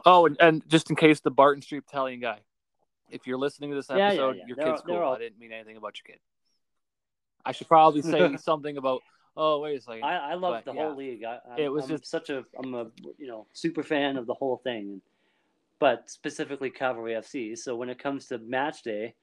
[0.05, 2.39] Oh, and, and just in case the Barton Street Italian guy,
[3.11, 4.47] if you're listening to this Yeah, yeah, episode, yeah.
[4.47, 5.05] your They're- kid's they're cool.
[5.05, 6.21] all- I didn't mean anything about your kid.
[7.45, 9.03] I should probably say something about.
[9.37, 10.05] Oh, wait a second.
[10.05, 10.83] I, I love the yeah.
[10.83, 11.25] whole league.
[11.25, 12.87] I, I'm, It was I'm just- such a I'm a
[13.19, 15.01] you know super fan of the whole thing,
[15.79, 17.57] but specifically Cavalry FC.
[17.59, 19.15] So when it comes to match day,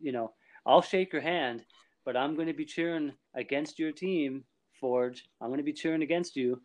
[0.00, 0.32] you know
[0.66, 1.64] I'll shake your hand,
[2.04, 4.44] but I'm going to be cheering against your team,
[4.80, 5.24] Forge.
[5.40, 6.60] I'm going to be cheering against you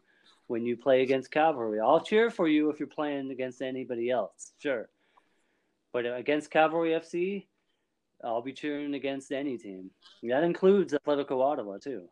[0.50, 1.80] when you play against Cavalry.
[1.80, 4.89] I'll cheer for you if you're playing against anybody else, sure.
[5.93, 7.45] But against Cavalry FC,
[8.24, 9.91] I'll be cheering against any team.
[10.24, 12.10] That includes Atletico Ottawa too.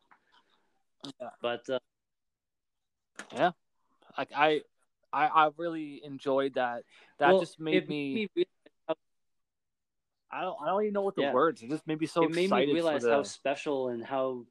[1.20, 1.30] Yeah.
[1.42, 3.52] But uh,
[4.18, 4.62] like I,
[5.12, 6.84] I, I really enjoyed that.
[7.18, 8.30] That well, just made me.
[8.36, 8.48] re-
[10.30, 10.58] I don't.
[10.62, 11.34] I don't even know what the Yeah.
[11.34, 11.64] words.
[11.64, 13.12] It just made me so it made me realize the.
[13.12, 14.46] how special and how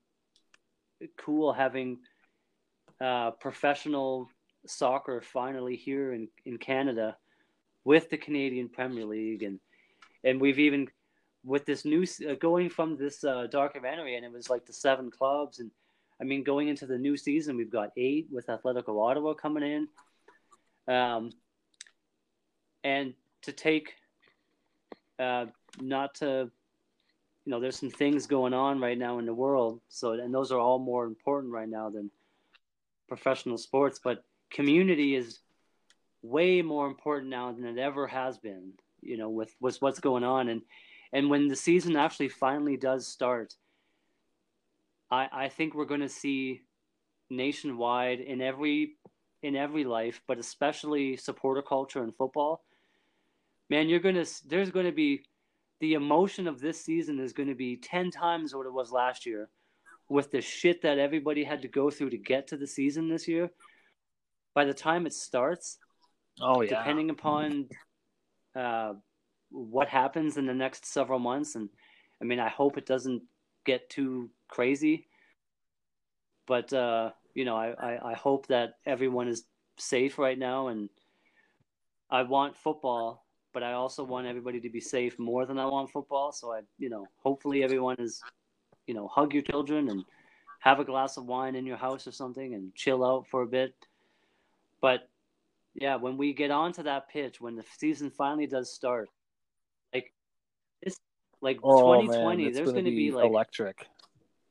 [1.19, 1.99] cool having
[3.01, 4.29] uh, professional
[4.67, 7.17] soccer finally here in, in Canada
[7.85, 9.43] with the Canadian Premier League.
[9.43, 9.61] And
[10.25, 10.89] and we've even
[11.45, 15.11] with this new uh, going from this uh, documentary and it was like the seven
[15.11, 15.71] clubs and
[16.21, 20.95] I mean going into the new season we've got eight with Atletico Ottawa coming in.
[20.95, 21.31] Um,
[22.83, 23.95] and to take
[25.19, 25.47] uh,
[25.81, 26.51] not to
[27.45, 29.81] you know there's some things going on right now in the world.
[29.89, 32.11] So and those are all more important right now than
[33.09, 35.41] professional sports but community is
[36.23, 40.25] way more important now than it ever has been you know with, with what's going
[40.25, 40.49] on.
[40.49, 40.63] And
[41.13, 43.55] and when the season actually finally does start
[45.11, 46.63] i i think we're going to see
[47.31, 48.97] nationwide in every
[49.43, 52.65] in every life but especially supporter culture in football
[53.71, 55.23] man you're going to there's going to be
[55.81, 59.27] the emotion of this season is going to be 10 times what it was last
[59.27, 59.49] year
[60.09, 63.27] with the shit that everybody had to go through to get to the season this
[63.27, 63.51] year
[64.55, 65.79] by the time it starts
[66.41, 67.67] oh yeah depending upon
[68.55, 68.93] uh,
[69.51, 71.69] what happens in the next several months and
[72.21, 73.23] i mean i hope it doesn't
[73.65, 75.09] get too crazy
[76.47, 79.45] but uh, you know I, I, I hope that everyone is
[79.79, 80.89] safe right now and
[82.11, 83.27] i want football
[83.57, 86.31] but I also want everybody to be safe more than I want football.
[86.31, 88.21] So I, you know, hopefully everyone is,
[88.87, 90.05] you know, hug your children and
[90.61, 93.47] have a glass of wine in your house or something and chill out for a
[93.47, 93.75] bit.
[94.81, 95.09] But
[95.75, 99.09] yeah, when we get onto that pitch, when the season finally does start,
[99.93, 100.13] like
[100.83, 100.99] this,
[101.41, 103.87] like oh, 2020, man, there's going to be, be like electric.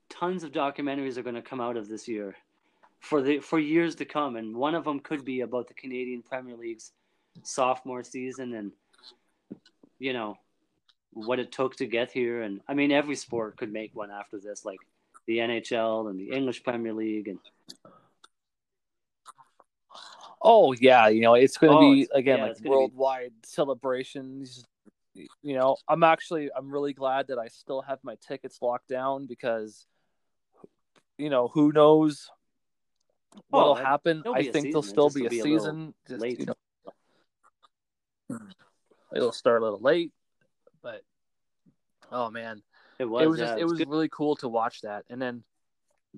[0.09, 2.35] Tons of documentaries are going to come out of this year
[2.99, 6.21] for the for years to come, and one of them could be about the Canadian
[6.21, 6.91] Premier League's
[7.43, 8.71] sophomore season and
[9.99, 10.37] you know
[11.15, 12.43] what it took to get here.
[12.43, 14.79] And i mean every sport could make one after this like
[15.27, 17.39] the nhl and the english premier league and
[20.41, 23.33] oh yeah you know it's going to Oh, be again yeah, like gonna be- worldwide
[23.43, 24.63] celebrations.
[25.15, 29.25] You know i'm actually i'm really glad that i still have my tickets locked down
[29.25, 29.87] because
[31.17, 32.29] you know who knows
[33.49, 34.21] what'll Oh, happen.
[34.33, 36.39] i think there'll still be a be a season just, late.
[36.41, 36.55] you know
[39.15, 40.11] it'll start a little late
[42.11, 42.61] oh man.
[42.99, 43.89] It was it was yeah, just it was good.
[43.89, 45.05] really cool to watch that.
[45.09, 45.43] And then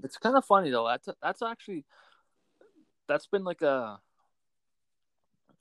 [0.04, 0.88] it's kind of funny though.
[0.88, 1.86] That's that's actually
[3.08, 4.00] that's been like a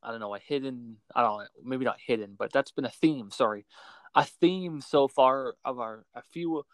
[0.03, 2.91] i don't know a hidden i don't know maybe not hidden but that's been a
[2.91, 3.66] theme sorry.
[4.14, 6.64] A theme so far of our a few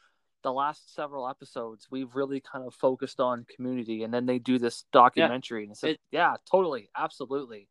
[0.43, 4.59] the last several episodes we've really kind of focused on community and then they do
[4.59, 7.69] this documentary and it's like, It- yeah totally absolutely.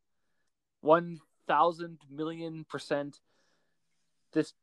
[0.81, 3.19] 1000 million percent
[4.33, 4.53] this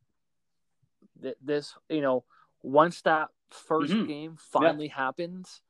[1.22, 2.24] th- this you know
[2.62, 4.06] once that 1st Mhm.
[4.06, 5.62] game finally happens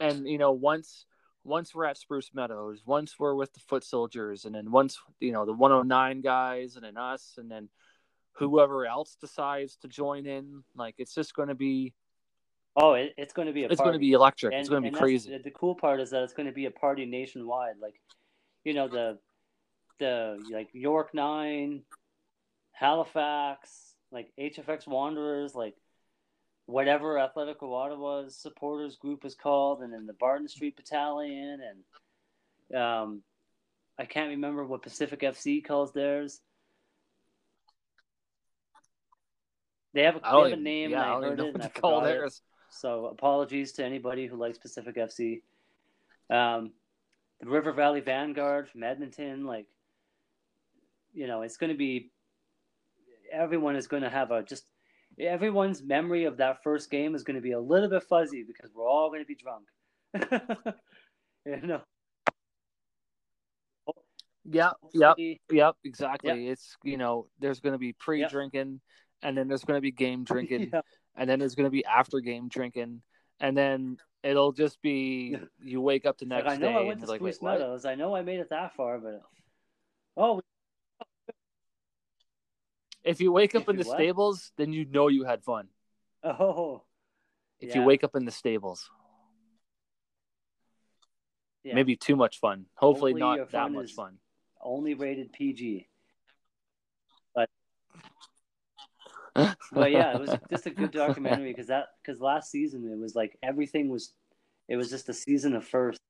[0.00, 1.06] and you know once
[1.44, 5.32] once we're at spruce meadows once we're with the foot soldiers and then once you
[5.32, 7.68] know the 109 guys and then us and then
[8.32, 11.94] whoever else decides to join in like it's just going to be
[12.76, 14.52] oh it, it's going to be a it's going to be electric.
[14.52, 15.36] And, it's going to be crazy.
[15.42, 17.76] the cool part is that it's going to be a party nationwide.
[17.80, 18.00] Like
[18.64, 19.18] you know the
[19.98, 21.82] the like york nine
[22.78, 25.74] halifax like hfx wanderers like
[26.66, 31.60] whatever atletico ottawa's supporters group is called and then the barton street battalion
[32.70, 33.22] and um
[33.98, 36.40] i can't remember what pacific fc calls theirs
[39.96, 41.64] they have a, they have a name yeah, I I, heard know it and what
[41.64, 42.18] I to call forgot it.
[42.18, 42.42] theirs.
[42.68, 45.40] So apologies to anybody who likes Pacific FC.
[46.28, 46.72] Um,
[47.40, 49.66] the River Valley Vanguard from Edmonton, like,
[51.14, 52.10] you know, it's going to be.
[53.32, 54.64] Everyone is going to have a just.
[55.18, 58.70] Everyone's memory of that first game is going to be a little bit fuzzy because
[58.74, 59.64] we're all going to be drunk.
[61.46, 61.80] you know.
[64.48, 65.16] Yeah, yep,
[65.50, 66.48] yep, exactly.
[66.48, 68.80] It's you know, there's going to be pre-drinking,
[69.22, 70.82] and then there's going to be game drinking, Yeah.
[71.16, 73.02] and then there's going to be after game drinking,
[73.40, 76.82] and then it'll just be you wake up the Like, next I know day I
[76.82, 77.58] went to like, Spruce what?
[77.58, 77.84] Meadows.
[77.84, 79.22] I know I made it that far, but
[80.16, 80.40] oh,
[83.06, 83.96] If you wake up If in the what?
[83.96, 85.68] stables, then you know you had fun.
[86.24, 86.82] oh,
[87.60, 88.90] If you wake up in the stables,
[91.62, 91.74] yeah.
[91.74, 92.66] maybe too much fun.
[92.74, 94.18] Hopefully, Hopefully not that much fun.
[94.60, 95.88] only rated PG.
[99.72, 103.14] but yeah, it was just a good documentary because that because last season it was
[103.14, 104.14] like everything was,
[104.66, 106.00] it was just a season of first,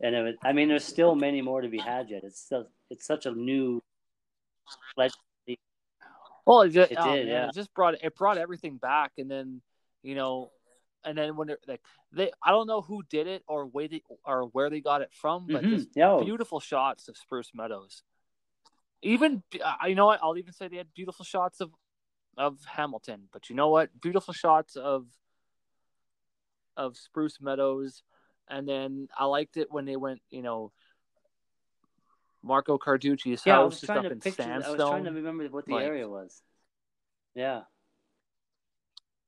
[0.00, 2.22] and it was, I mean there's still many more to be had yet.
[2.24, 3.80] It's still it's such a new,
[4.96, 5.12] like
[6.50, 7.46] Well, it, just, It oh, did, man, yeah.
[7.46, 9.62] It just brought it brought everything back, and then
[10.02, 10.50] you know,
[11.04, 11.80] and then when they're like
[12.10, 15.10] they, I don't know who did it or where they or where they got it
[15.12, 15.70] from, but Mhm.
[15.70, 16.24] just Yo.
[16.24, 18.02] beautiful shots of Spruce Meadows.
[19.00, 19.44] Even
[19.86, 20.18] you know what?
[20.24, 21.72] I'll even say they had beautiful shots of
[22.36, 24.00] of Hamilton, but you know what?
[24.00, 25.06] Beautiful shots of
[26.76, 28.02] of Spruce Meadows,
[28.48, 30.72] and then I liked it when they went, you know,
[32.42, 34.42] Marco Carducci's Yeah, house trying up in picture.
[34.42, 34.76] I sandstone.
[34.78, 36.42] was trying to remember what the like- area was.
[37.34, 37.62] Yeah,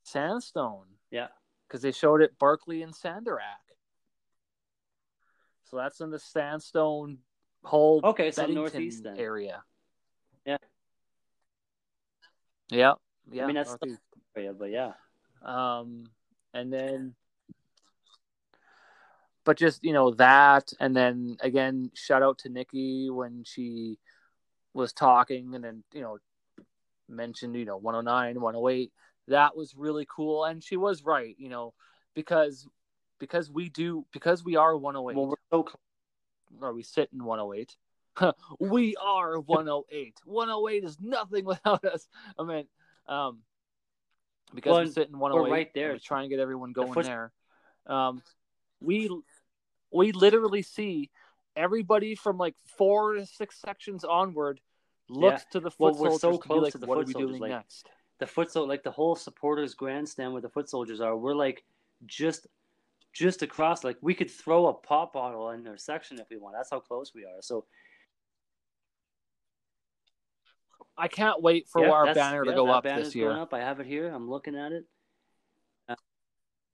[0.04, 0.86] Sandstone.
[1.10, 1.28] yeah.
[1.68, 3.40] because they showed it Barkley and Sandarac.
[5.64, 7.18] So that's in the sandstone
[7.64, 9.16] whole Okay, so Beddington northeast then.
[9.16, 9.62] area.
[10.44, 10.56] Yeah.
[12.68, 12.94] Yeah.
[13.30, 13.44] Yeah.
[13.44, 14.00] I mean, that's northeast.
[14.36, 14.92] Area, but yeah.
[15.42, 16.04] um
[16.52, 17.14] and then
[19.44, 23.98] but just you know that and then again shout out to Nikki when she
[24.74, 26.18] was talking and then you know
[27.08, 28.92] mentioned you know 109 108
[29.28, 31.74] that was really cool and she was right you know
[32.14, 32.66] because
[33.18, 35.68] because we do because we are 108 Well, we're so
[36.60, 37.76] or we sit in 108
[38.60, 42.08] we are 108 108 is nothing without us.
[42.38, 42.66] I mean
[43.08, 43.38] um
[44.54, 45.92] because Well, we sit in 108 right there.
[45.92, 47.32] we try and get everyone going foot- there.
[47.86, 48.22] Um
[48.80, 49.08] we
[49.92, 51.10] we literally see
[51.56, 54.60] everybody from like four to six sections onward
[55.08, 57.06] looks to the Well, foot we're soldiers so close like, to the what foot are
[57.06, 57.88] we soldiers, doing like- next
[58.18, 61.16] The foot so like the whole supporters grandstand where the foot soldiers are.
[61.16, 61.64] We're like
[62.06, 62.46] just
[63.12, 63.84] just across.
[63.84, 66.54] Like we could throw a pop bottle in their section if we want.
[66.56, 67.40] That's how close we are.
[67.42, 67.66] So
[70.96, 73.54] i can't wait for yeah, our banner to yeah, go up this year Going up.
[73.54, 74.08] I have it here.
[74.08, 74.84] I'm looking at it.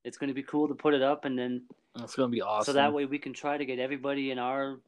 [0.09, 1.63] It's going to be cool to put it up, and then
[2.03, 4.79] it's gonna be awesome so that way we can try to get everybody in our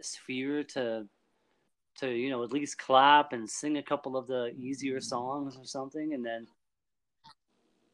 [0.00, 1.06] sphere to
[1.98, 5.64] to you know at least clap and sing a couple of the easier songs or
[5.64, 6.46] something and then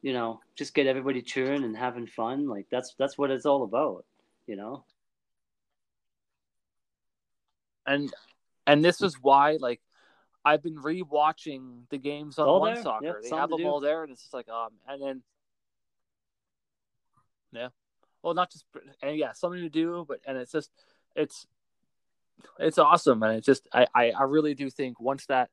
[0.01, 3.63] you know just get everybody cheering and having fun like that's that's what it's all
[3.63, 4.05] about
[4.47, 4.83] you know
[7.85, 8.11] and
[8.67, 9.81] and this is why like
[10.45, 12.83] I've been rewatching the games on All One there.
[12.83, 13.05] Soccer.
[13.05, 13.67] Yep, they have them do.
[13.67, 15.21] all there, and it's just like um, and then
[17.51, 17.69] yeah,
[18.23, 18.65] well, not just
[19.01, 20.71] and yeah, something to do, but and it's just
[21.15, 21.47] it's
[22.59, 25.49] it's awesome, and it's just I I, I really do think once that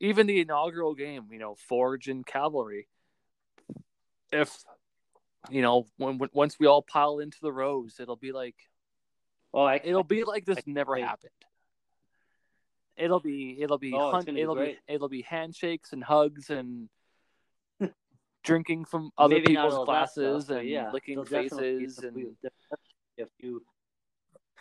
[0.00, 2.88] even the inaugural game, you know, Forge and Cavalry,
[4.32, 4.56] if
[5.50, 8.56] you know when, when once we all pile into the rows, it'll be like
[9.54, 11.32] oh i it'll be like this I never happened.
[12.96, 16.50] It'll be it'll be Oh, it's hunt, be it'll be it'll be handshakes and hugs
[16.50, 16.88] and
[18.44, 22.04] drinking from other maybe people's that stuff, glasses and yeah, licking there'll definitely be faces
[22.04, 23.62] and few- there'll definitely be a few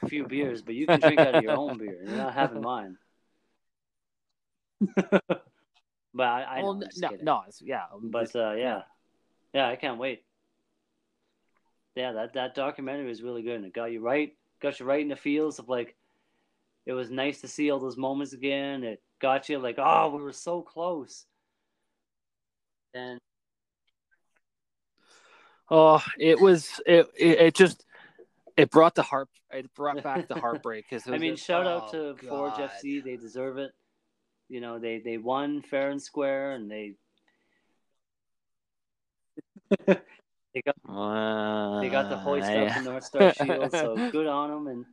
[0.03, 2.61] a few beers but you can drink out of your own beer you're not having
[2.73, 2.97] mine
[6.13, 7.25] but i, I know, well, no, kidding.
[7.25, 8.81] no, it's, yeah, But uh, yeah,
[9.53, 10.23] yeah, I can't wait.
[11.95, 15.01] Yeah, that that documentary was really good, and it got you right, got you right
[15.01, 15.95] in the feels of like.
[16.85, 18.83] It was nice to see all those moments again.
[18.85, 21.25] It got you like, oh, we were so close.
[22.93, 23.19] And
[25.69, 27.85] oh, it was it, it it just
[28.55, 32.13] it brought the heart it brought back the heartbreak because I mean, shout out oh,
[32.13, 32.69] to Forge God.
[32.83, 33.03] FC.
[33.03, 33.71] They deserve it.
[34.49, 36.93] You know, they they won fair and square, and they
[39.85, 44.67] they got they got the hoist up the North Star Shield, so good on them.
[44.67, 44.85] And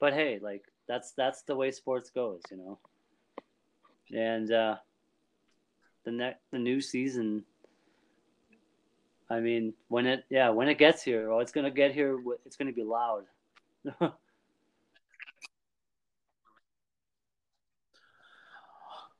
[0.00, 2.78] but hey, like that's that's the way sports goes, you know.
[4.14, 4.76] And uh,
[6.04, 7.44] the next the new season.
[9.28, 12.18] I mean, when it yeah when it gets here, oh, it's gonna get here.
[12.44, 13.24] It's gonna be loud.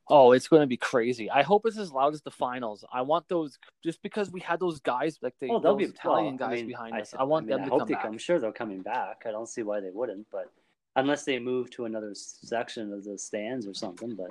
[0.09, 1.29] Oh, it's going to be crazy.
[1.31, 2.85] I hope it's as loud as the finals.
[2.93, 5.49] I want those just because we had those guys like they.
[5.49, 7.15] oh, they'll be Italian well, I guys mean, behind I, us.
[7.19, 8.05] I want mean, them I to come back.
[8.05, 9.25] I'm sure they're coming back.
[9.27, 10.53] I don't see why they wouldn't, but
[10.95, 14.15] unless they move to another section of the stands or something.
[14.15, 14.31] But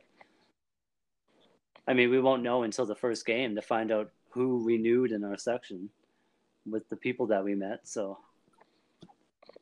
[1.88, 5.24] I mean, we won't know until the first game to find out who renewed in
[5.24, 5.90] our section
[6.70, 7.88] with the people that we met.
[7.88, 8.20] So,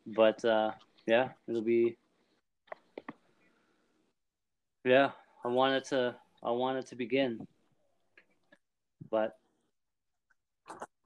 [0.08, 0.72] but uh,
[1.06, 1.96] yeah, it'll be.
[4.84, 5.12] Yeah,
[5.46, 6.16] I wanted to.
[6.44, 7.48] I wanted to begin,
[9.12, 9.38] but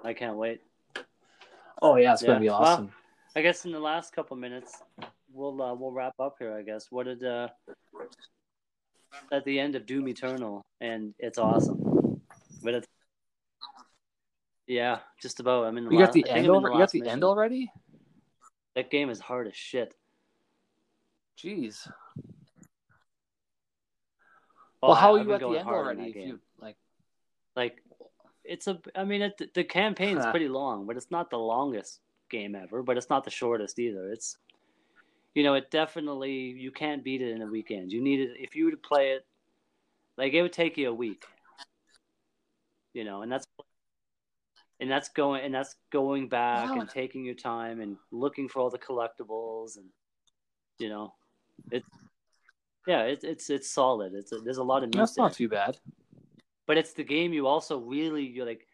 [0.03, 0.61] I can't wait.
[1.81, 2.91] Oh yeah, it's gonna be Well, awesome.
[3.35, 4.81] I guess in the last couple minutes,
[5.31, 6.57] we'll uh, we'll wrap up here.
[6.57, 6.87] I guess.
[6.89, 7.49] What did uh,
[9.31, 12.06] at the end of Doom Eternal, and it's awesome,
[14.67, 15.65] yeah, just about.
[15.65, 16.45] I mean, in the we last, got the end.
[16.45, 17.11] You got the mission.
[17.11, 17.71] end already.
[18.75, 19.95] That game is hard as shit.
[21.37, 21.89] Jeez.
[24.83, 26.09] Oh, well, how I- are you at the end hard already?
[26.09, 26.27] If game.
[26.27, 26.75] you like,
[27.55, 27.81] like,
[28.43, 28.79] it's it's a.
[28.95, 30.31] I mean, it, the campaign's Huh.
[30.31, 32.83] pretty long, but it's not the longest game ever.
[32.83, 34.11] But it's not the shortest either.
[34.11, 34.37] It's,
[35.33, 37.91] you know, it definitely you can't beat it in a weekend.
[37.91, 39.25] You need it if you were to play it,
[40.17, 41.23] like it would take you a week.
[42.93, 43.45] You know, and that's
[44.79, 46.81] and that's going and that's going back Wow.
[46.81, 49.85] and taking your time and looking for all the collectibles and
[50.79, 51.13] you know,
[51.71, 51.87] it's
[52.87, 54.13] yeah, it's it's it's solid.
[54.13, 55.77] It's a, there's a lot of meat That's there not too bad.
[56.67, 58.67] but it's the game you also really you're like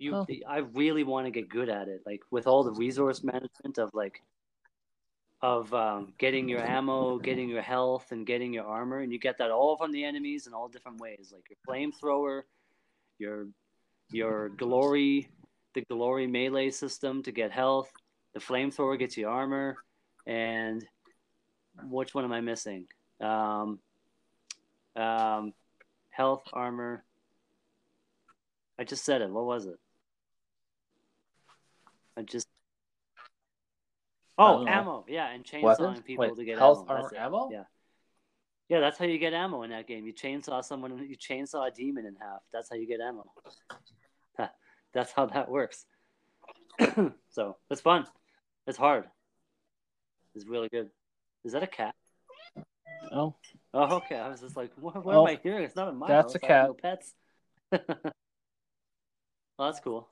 [0.00, 0.26] you Oh.
[0.48, 3.90] i really want to get good at it like with all the resource management of
[3.94, 4.22] like
[5.42, 9.38] of um, getting your ammo getting your health and getting your armor and you get
[9.38, 12.42] that all from the enemies in all different ways like your flamethrower
[13.18, 13.48] your
[14.10, 15.28] your glory
[15.88, 17.90] the glory melee system to get health
[18.34, 19.76] the flamethrower gets you armor
[20.26, 20.86] and
[21.88, 22.86] which one am i missing
[23.20, 23.78] um,
[24.96, 25.52] um,
[26.10, 27.04] health armor
[28.78, 29.30] I just said it.
[29.30, 29.76] What was it?
[32.16, 32.46] I just.
[34.38, 35.04] Oh, ammo.
[35.08, 36.00] Yeah, and chainsawing Weapons?
[36.02, 37.02] people Wait, to get health, ammo.
[37.02, 37.48] Armor, ammo?
[37.50, 37.64] Yeah.
[38.68, 40.06] Yeah, that's how you get ammo in that game.
[40.06, 40.96] You chainsaw someone.
[41.08, 42.40] You chainsaw a demon in half.
[42.52, 43.24] That's how you get ammo.
[44.98, 45.86] That's how that works.
[47.30, 48.04] so it's fun.
[48.66, 49.04] It's hard.
[50.34, 50.90] It's really good.
[51.44, 51.94] Is that a cat?
[53.12, 53.36] Oh,
[53.72, 54.16] Oh, okay.
[54.16, 55.62] I was just like, what, what Oh, am I hearing?
[55.62, 56.66] It's not a my that's a cat.
[56.66, 57.14] No pets.
[57.70, 57.82] well,
[59.58, 60.08] that's cool.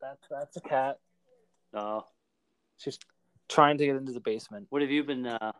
[0.00, 0.98] that's that's a cat.
[1.74, 2.04] Oh,
[2.78, 2.98] She's
[3.48, 4.66] trying to get into the basement.
[4.70, 5.52] what have you been uh,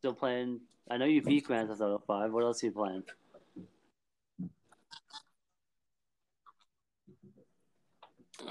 [0.00, 0.60] still playing?
[0.90, 2.32] I know you beat Grand Theft Auto Five.
[2.32, 3.04] What else are you playing?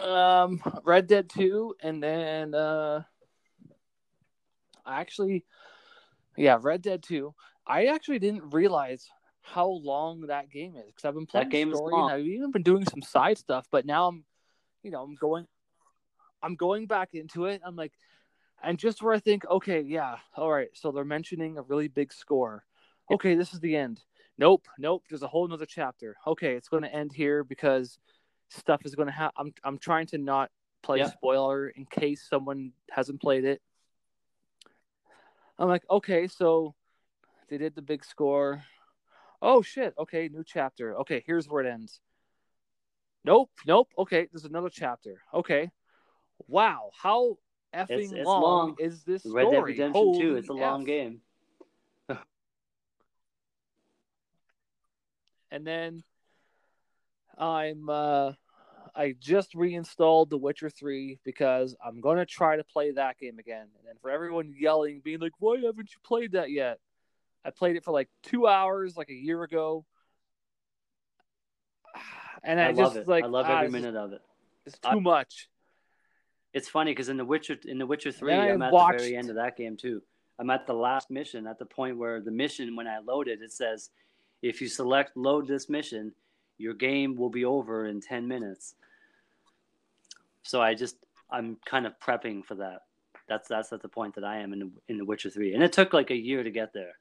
[0.02, 3.04] Um, Red Dead Two, and then uh,
[4.86, 5.46] I actually,
[6.38, 7.34] yeah, Red Dead Two.
[7.68, 9.10] I actually didn't realize
[9.42, 12.52] how long that game is because I've been playing that game story and I've even
[12.52, 13.68] been doing some side stuff.
[13.72, 14.24] But now I'm,
[14.84, 15.48] you know, I'm going,
[16.42, 17.62] I'm going back into it.
[17.64, 17.94] I'm like,
[18.64, 20.70] and just where I think, okay, yeah, all right.
[20.74, 22.64] So they're mentioning a really big score.
[23.12, 24.02] Okay, this is the end.
[24.38, 25.04] Nope, nope.
[25.10, 26.16] There's a whole nother chapter.
[26.26, 28.00] Okay, it's going to end here because
[28.56, 29.34] stuff is going to happen.
[29.38, 30.52] I'm I'm trying to not
[30.82, 31.10] play Yeah.
[31.10, 33.62] spoiler in case someone hasn't played it.
[35.58, 36.76] I'm like, okay, so
[37.50, 38.64] they did the big score.
[39.42, 39.94] Oh shit.
[39.98, 40.96] Okay, new chapter.
[41.00, 42.02] Okay, here's where it ends.
[43.24, 43.90] Nope, nope.
[43.98, 45.22] Okay, there's another chapter.
[45.34, 45.72] Okay.
[46.48, 47.38] Wow, how
[47.74, 48.76] effing it's long, long.
[48.80, 49.50] is this Red?
[49.52, 50.36] Dead Redemption Holy Two.
[50.36, 51.22] It's a long game.
[55.52, 56.04] and then
[57.38, 58.34] I'm uh
[58.96, 63.40] I just reinstalled The Witcher 3 because I'm going to try to play that game
[63.40, 63.68] again.
[63.90, 66.80] And for everyone yelling being like, "Why haven't you played that yet?"
[67.44, 69.86] I played it for like 2 hours like a year ago.
[72.44, 73.08] And I, I, just love it.
[73.08, 74.22] like I love ah, every just- minute of it.
[74.68, 75.50] It's I- too much.
[76.54, 79.06] It's funny because in the Witcher in the Witcher Three, I I'm at watched- the
[79.06, 80.02] very end of that game too.
[80.38, 83.42] I'm at the last mission, at the point where the mission, when I load it,
[83.42, 83.90] it says,
[84.42, 86.12] if you select load this mission,
[86.58, 88.76] your game will be over in ten minutes.
[90.44, 90.96] So I just
[91.30, 92.82] I'm kind of prepping for that.
[93.28, 95.64] That's that's at the point that I am in the, in the Witcher Three, and
[95.64, 96.94] it took like a year to get there,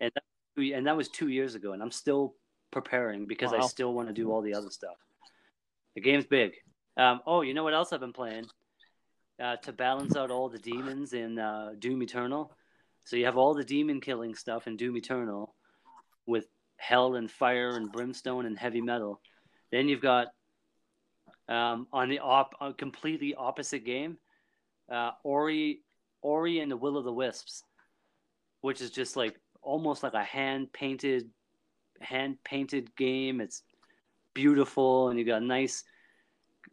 [0.00, 2.34] and that, and that was two years ago, and I'm still
[2.70, 4.96] preparing because I still want to do all the other stuff.
[5.94, 6.52] The game's big.
[6.96, 8.46] Um, oh, you know what else I've been playing?
[9.42, 12.52] Uh, to balance out all the demons in uh, Doom Eternal.
[13.04, 15.54] So you have all the demon killing stuff in Doom Eternal
[16.26, 16.46] with
[16.80, 19.20] hell and fire and brimstone and heavy metal.
[19.70, 20.28] Then you've got
[21.48, 24.16] um, on the op- a completely opposite game,
[24.90, 25.82] uh, Ori
[26.22, 27.62] Ori and the Will of the Wisps,
[28.62, 31.28] which is just like almost like a hand painted
[32.00, 33.40] hand painted game.
[33.40, 33.62] It's
[34.34, 35.84] beautiful and you got nice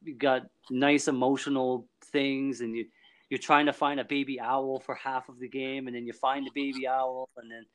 [0.04, 2.86] you got nice emotional things and you
[3.30, 6.14] you're trying to find a baby owl for half of the game and then you
[6.14, 7.66] find the baby owl and then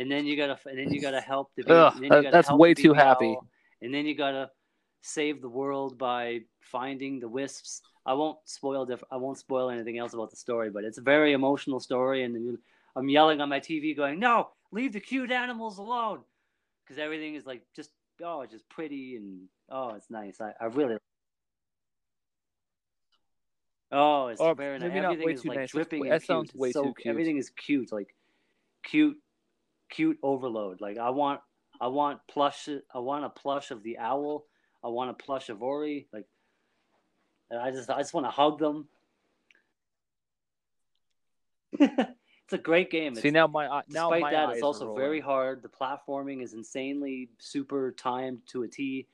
[0.00, 2.58] and then you gotta and then you gotta help the baby, Ugh, gotta that's help
[2.58, 3.36] way too happy.
[3.82, 4.50] and then you gotta
[5.02, 7.82] save the world by finding the wisps.
[8.06, 11.02] I won't spoil diff- I won't spoil anything else about the story, but it's a
[11.02, 12.58] very emotional story, and
[12.96, 16.20] I'm yelling on my TV, going, "No, leave the cute animals alone,"
[16.82, 17.90] because everything is like just
[18.22, 20.40] oh, it's just pretty and oh, it's nice.
[20.40, 20.96] I, I really.
[23.92, 24.90] Oh, it's Or very nice.
[24.92, 25.70] Everything is like nice.
[25.72, 26.60] Dripping that sounds cute.
[26.60, 27.10] way so, too cute.
[27.10, 28.14] Everything is cute, like
[28.82, 29.18] cute,
[29.90, 30.80] cute overload.
[30.80, 31.40] Like I want,
[31.80, 32.68] I want plush.
[32.94, 34.46] I want a plush of the owl.
[34.82, 36.06] I want a plush of Ori.
[36.12, 36.26] Like,
[37.50, 38.88] and I just, I just want to hug them.
[42.50, 43.14] It's a great game.
[43.14, 45.62] See It's- now my eye- now Despite my that, it's also very hard.
[45.62, 49.06] The platforming is insanely super timed to a T,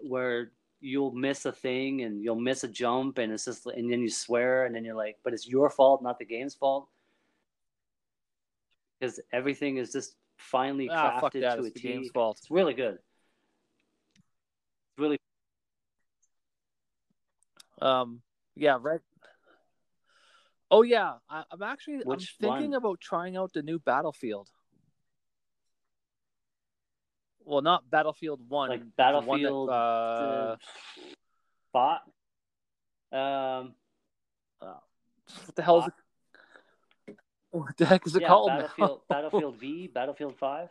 [0.00, 0.50] where
[0.80, 4.10] you'll miss a thing and you'll miss a jump, and it's just, and then you
[4.10, 6.88] swear, and then you're like, but it's your fault, not the game's fault,
[8.98, 12.38] because everything is just finely Ah, crafted to a It's game's fault.
[12.38, 12.94] It's really good.
[14.14, 15.18] It's really
[17.80, 18.22] Um,
[18.54, 19.00] yeah, right.
[20.70, 22.74] Oh yeah, I, I'm actually Which I'm thinking one?
[22.74, 24.48] about trying out the new Battlefield.
[27.44, 28.86] Well, not Battlefield One, like the
[29.20, 29.70] one that, Battlefield.
[29.70, 30.56] uh,
[31.72, 32.00] Bot.
[33.12, 33.74] Um,
[34.58, 35.94] what the hell is it?
[37.60, 38.48] What the heck is it yeah, called?
[38.48, 39.14] Battlefield, now?
[39.16, 40.68] Battlefield V, Battlefield Five.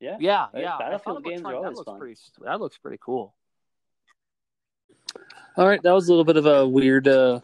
[0.00, 0.78] Yeah, yeah, Right, yeah.
[0.78, 1.98] Battlefield thought about games are trying- that always looks fun.
[1.98, 2.20] pretty.
[2.42, 3.34] That looks pretty cool.
[5.56, 7.06] All right, that was a little bit of a weird.
[7.06, 7.40] uh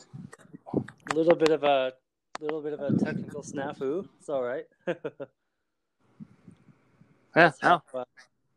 [0.75, 1.93] a little bit of a
[2.41, 4.09] little bit of a technical snafu.
[4.19, 4.67] It's all right.
[7.35, 8.05] Yeah, that's, how, uh,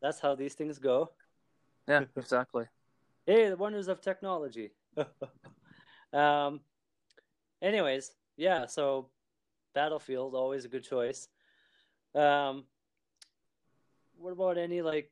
[0.02, 1.12] that's how these things go.
[1.86, 2.64] yeah, exactly.
[3.26, 4.72] Hey, the wonders of technology.
[6.14, 6.62] um.
[7.62, 8.66] Anyways, yeah.
[8.66, 9.10] So,
[9.74, 11.28] Battlefield always a good choice.
[12.16, 12.66] Um.
[14.18, 15.10] What about any like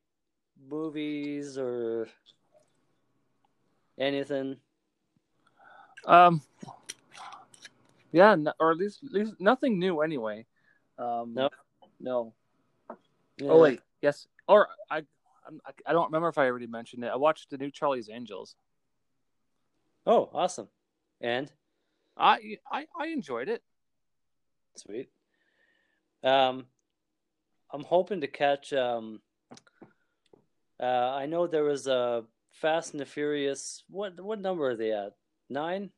[0.69, 2.09] movies or
[3.97, 4.57] anything?
[6.05, 6.41] Um,
[8.11, 10.45] yeah, no, or at least, at least nothing new anyway.
[10.97, 11.49] Um, No?
[11.99, 12.33] no.
[13.37, 13.49] Yeah.
[13.49, 14.27] Oh wait, yes.
[14.47, 15.03] Or I,
[15.85, 17.11] I don't remember if I already mentioned it.
[17.11, 18.55] I watched the new Charlie's Angels.
[20.05, 20.67] Oh, awesome.
[21.21, 21.51] And
[22.17, 23.61] I I, I enjoyed it.
[24.75, 25.09] Sweet.
[26.23, 26.65] Um,
[27.71, 28.73] I'm hoping to catch.
[28.73, 29.21] Um,
[30.81, 33.83] uh, I know there was a Fast and the Furious.
[33.89, 35.13] What what number are they at?
[35.49, 35.91] Nine.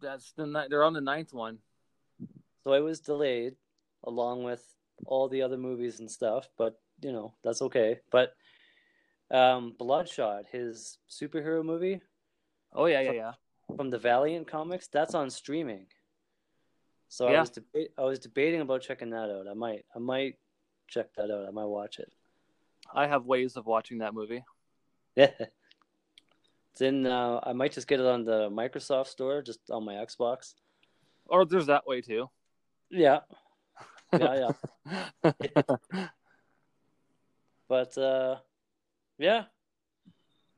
[0.00, 1.58] That's the ni- they're on the ninth one.
[2.62, 3.56] So it was delayed,
[4.04, 4.64] along with
[5.06, 6.48] all the other movies and stuff.
[6.56, 8.00] But you know that's okay.
[8.10, 8.34] But
[9.30, 12.00] um, Bloodshot, his superhero movie
[12.74, 13.32] Oh yeah, yeah, yeah.
[13.76, 15.86] From the Valiant comics, that's on streaming.
[17.08, 19.46] So I was deba- I was debating about checking that out.
[19.48, 20.36] I might I might
[20.88, 21.46] check that out.
[21.46, 22.12] I might watch it.
[22.92, 24.44] I have ways of watching that movie.
[25.14, 25.30] Yeah.
[26.72, 27.06] It's in.
[27.06, 30.54] Uh, I might just get it on the Microsoft Store, just on my Xbox.
[31.26, 32.28] Or there's that way too.
[32.90, 33.20] Yeah,
[34.12, 34.50] yeah,
[35.22, 35.32] yeah.
[37.68, 38.36] But uh,
[39.18, 39.44] yeah,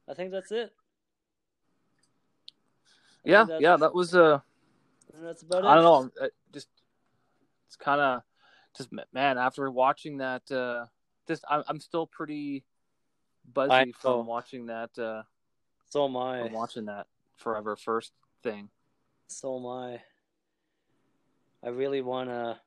[0.09, 0.73] I think that's it.
[3.27, 3.77] I yeah, think yeah.
[3.77, 4.41] That was uh,
[5.21, 5.67] That's about it.
[5.67, 6.11] I don't know.
[6.27, 6.69] uh, Just
[7.67, 8.23] it's kind of
[8.77, 9.39] just man.
[9.39, 10.87] After watching that, uh,
[11.27, 12.65] just I'm I'm still pretty
[13.49, 14.97] I buzzy from watching that.
[14.99, 15.23] Uh,
[15.89, 16.43] So am I.
[16.43, 17.07] from watching that
[17.37, 18.13] forever first
[18.43, 18.69] thing.
[19.29, 20.01] So am I.
[21.65, 22.61] I really wanna.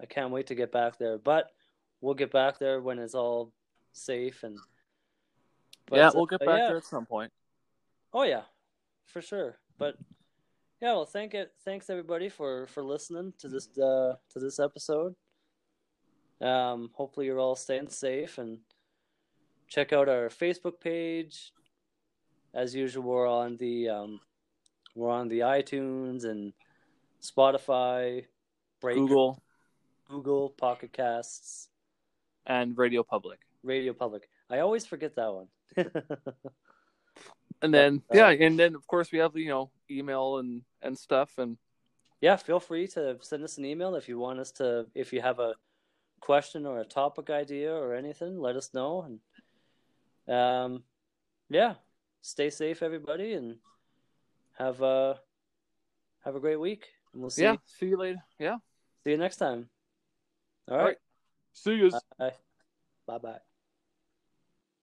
[0.00, 1.50] I can't wait to get back there, but
[2.00, 3.52] we'll get back there when it's all
[3.92, 4.58] safe and.
[5.86, 6.68] but, yeah, we'll get back yeah.
[6.68, 7.30] there at some point.
[8.12, 8.42] Oh yeah,
[9.06, 9.58] for sure.
[9.80, 9.96] But
[10.82, 11.52] yeah, well, thank it.
[11.64, 15.14] Thanks everybody for for listening to this uh, to this episode.
[16.42, 18.58] Um, hopefully you're all staying safe and
[19.68, 21.52] check out our Facebook page.
[22.52, 24.20] As usual, we're on the um,
[24.94, 26.52] we're on the iTunes and
[27.22, 28.26] Spotify,
[28.82, 29.42] Breaker, Google
[30.10, 31.68] Google, Pocket Casts,
[32.44, 34.28] and Radio Public, Radio Public.
[34.50, 35.48] I always forget that one.
[37.62, 40.98] and then uh, yeah, and then of course we have you know email and and
[40.98, 41.56] stuff, and
[42.20, 45.20] yeah, feel free to send us an email if you want us to, if you
[45.22, 45.54] have a
[46.20, 49.18] question or a topic idea or anything, let us know.
[50.26, 50.82] And um,
[51.48, 51.74] yeah,
[52.20, 53.56] stay safe, everybody, and
[54.58, 55.18] have a
[56.24, 56.86] have a great week.
[57.12, 58.22] And we'll see yeah, you, see you later.
[58.38, 58.58] Yeah,
[59.04, 59.68] see you next time.
[60.68, 60.86] All All right.
[60.88, 60.96] right.
[61.52, 61.90] see you.
[62.18, 63.40] Bye bye.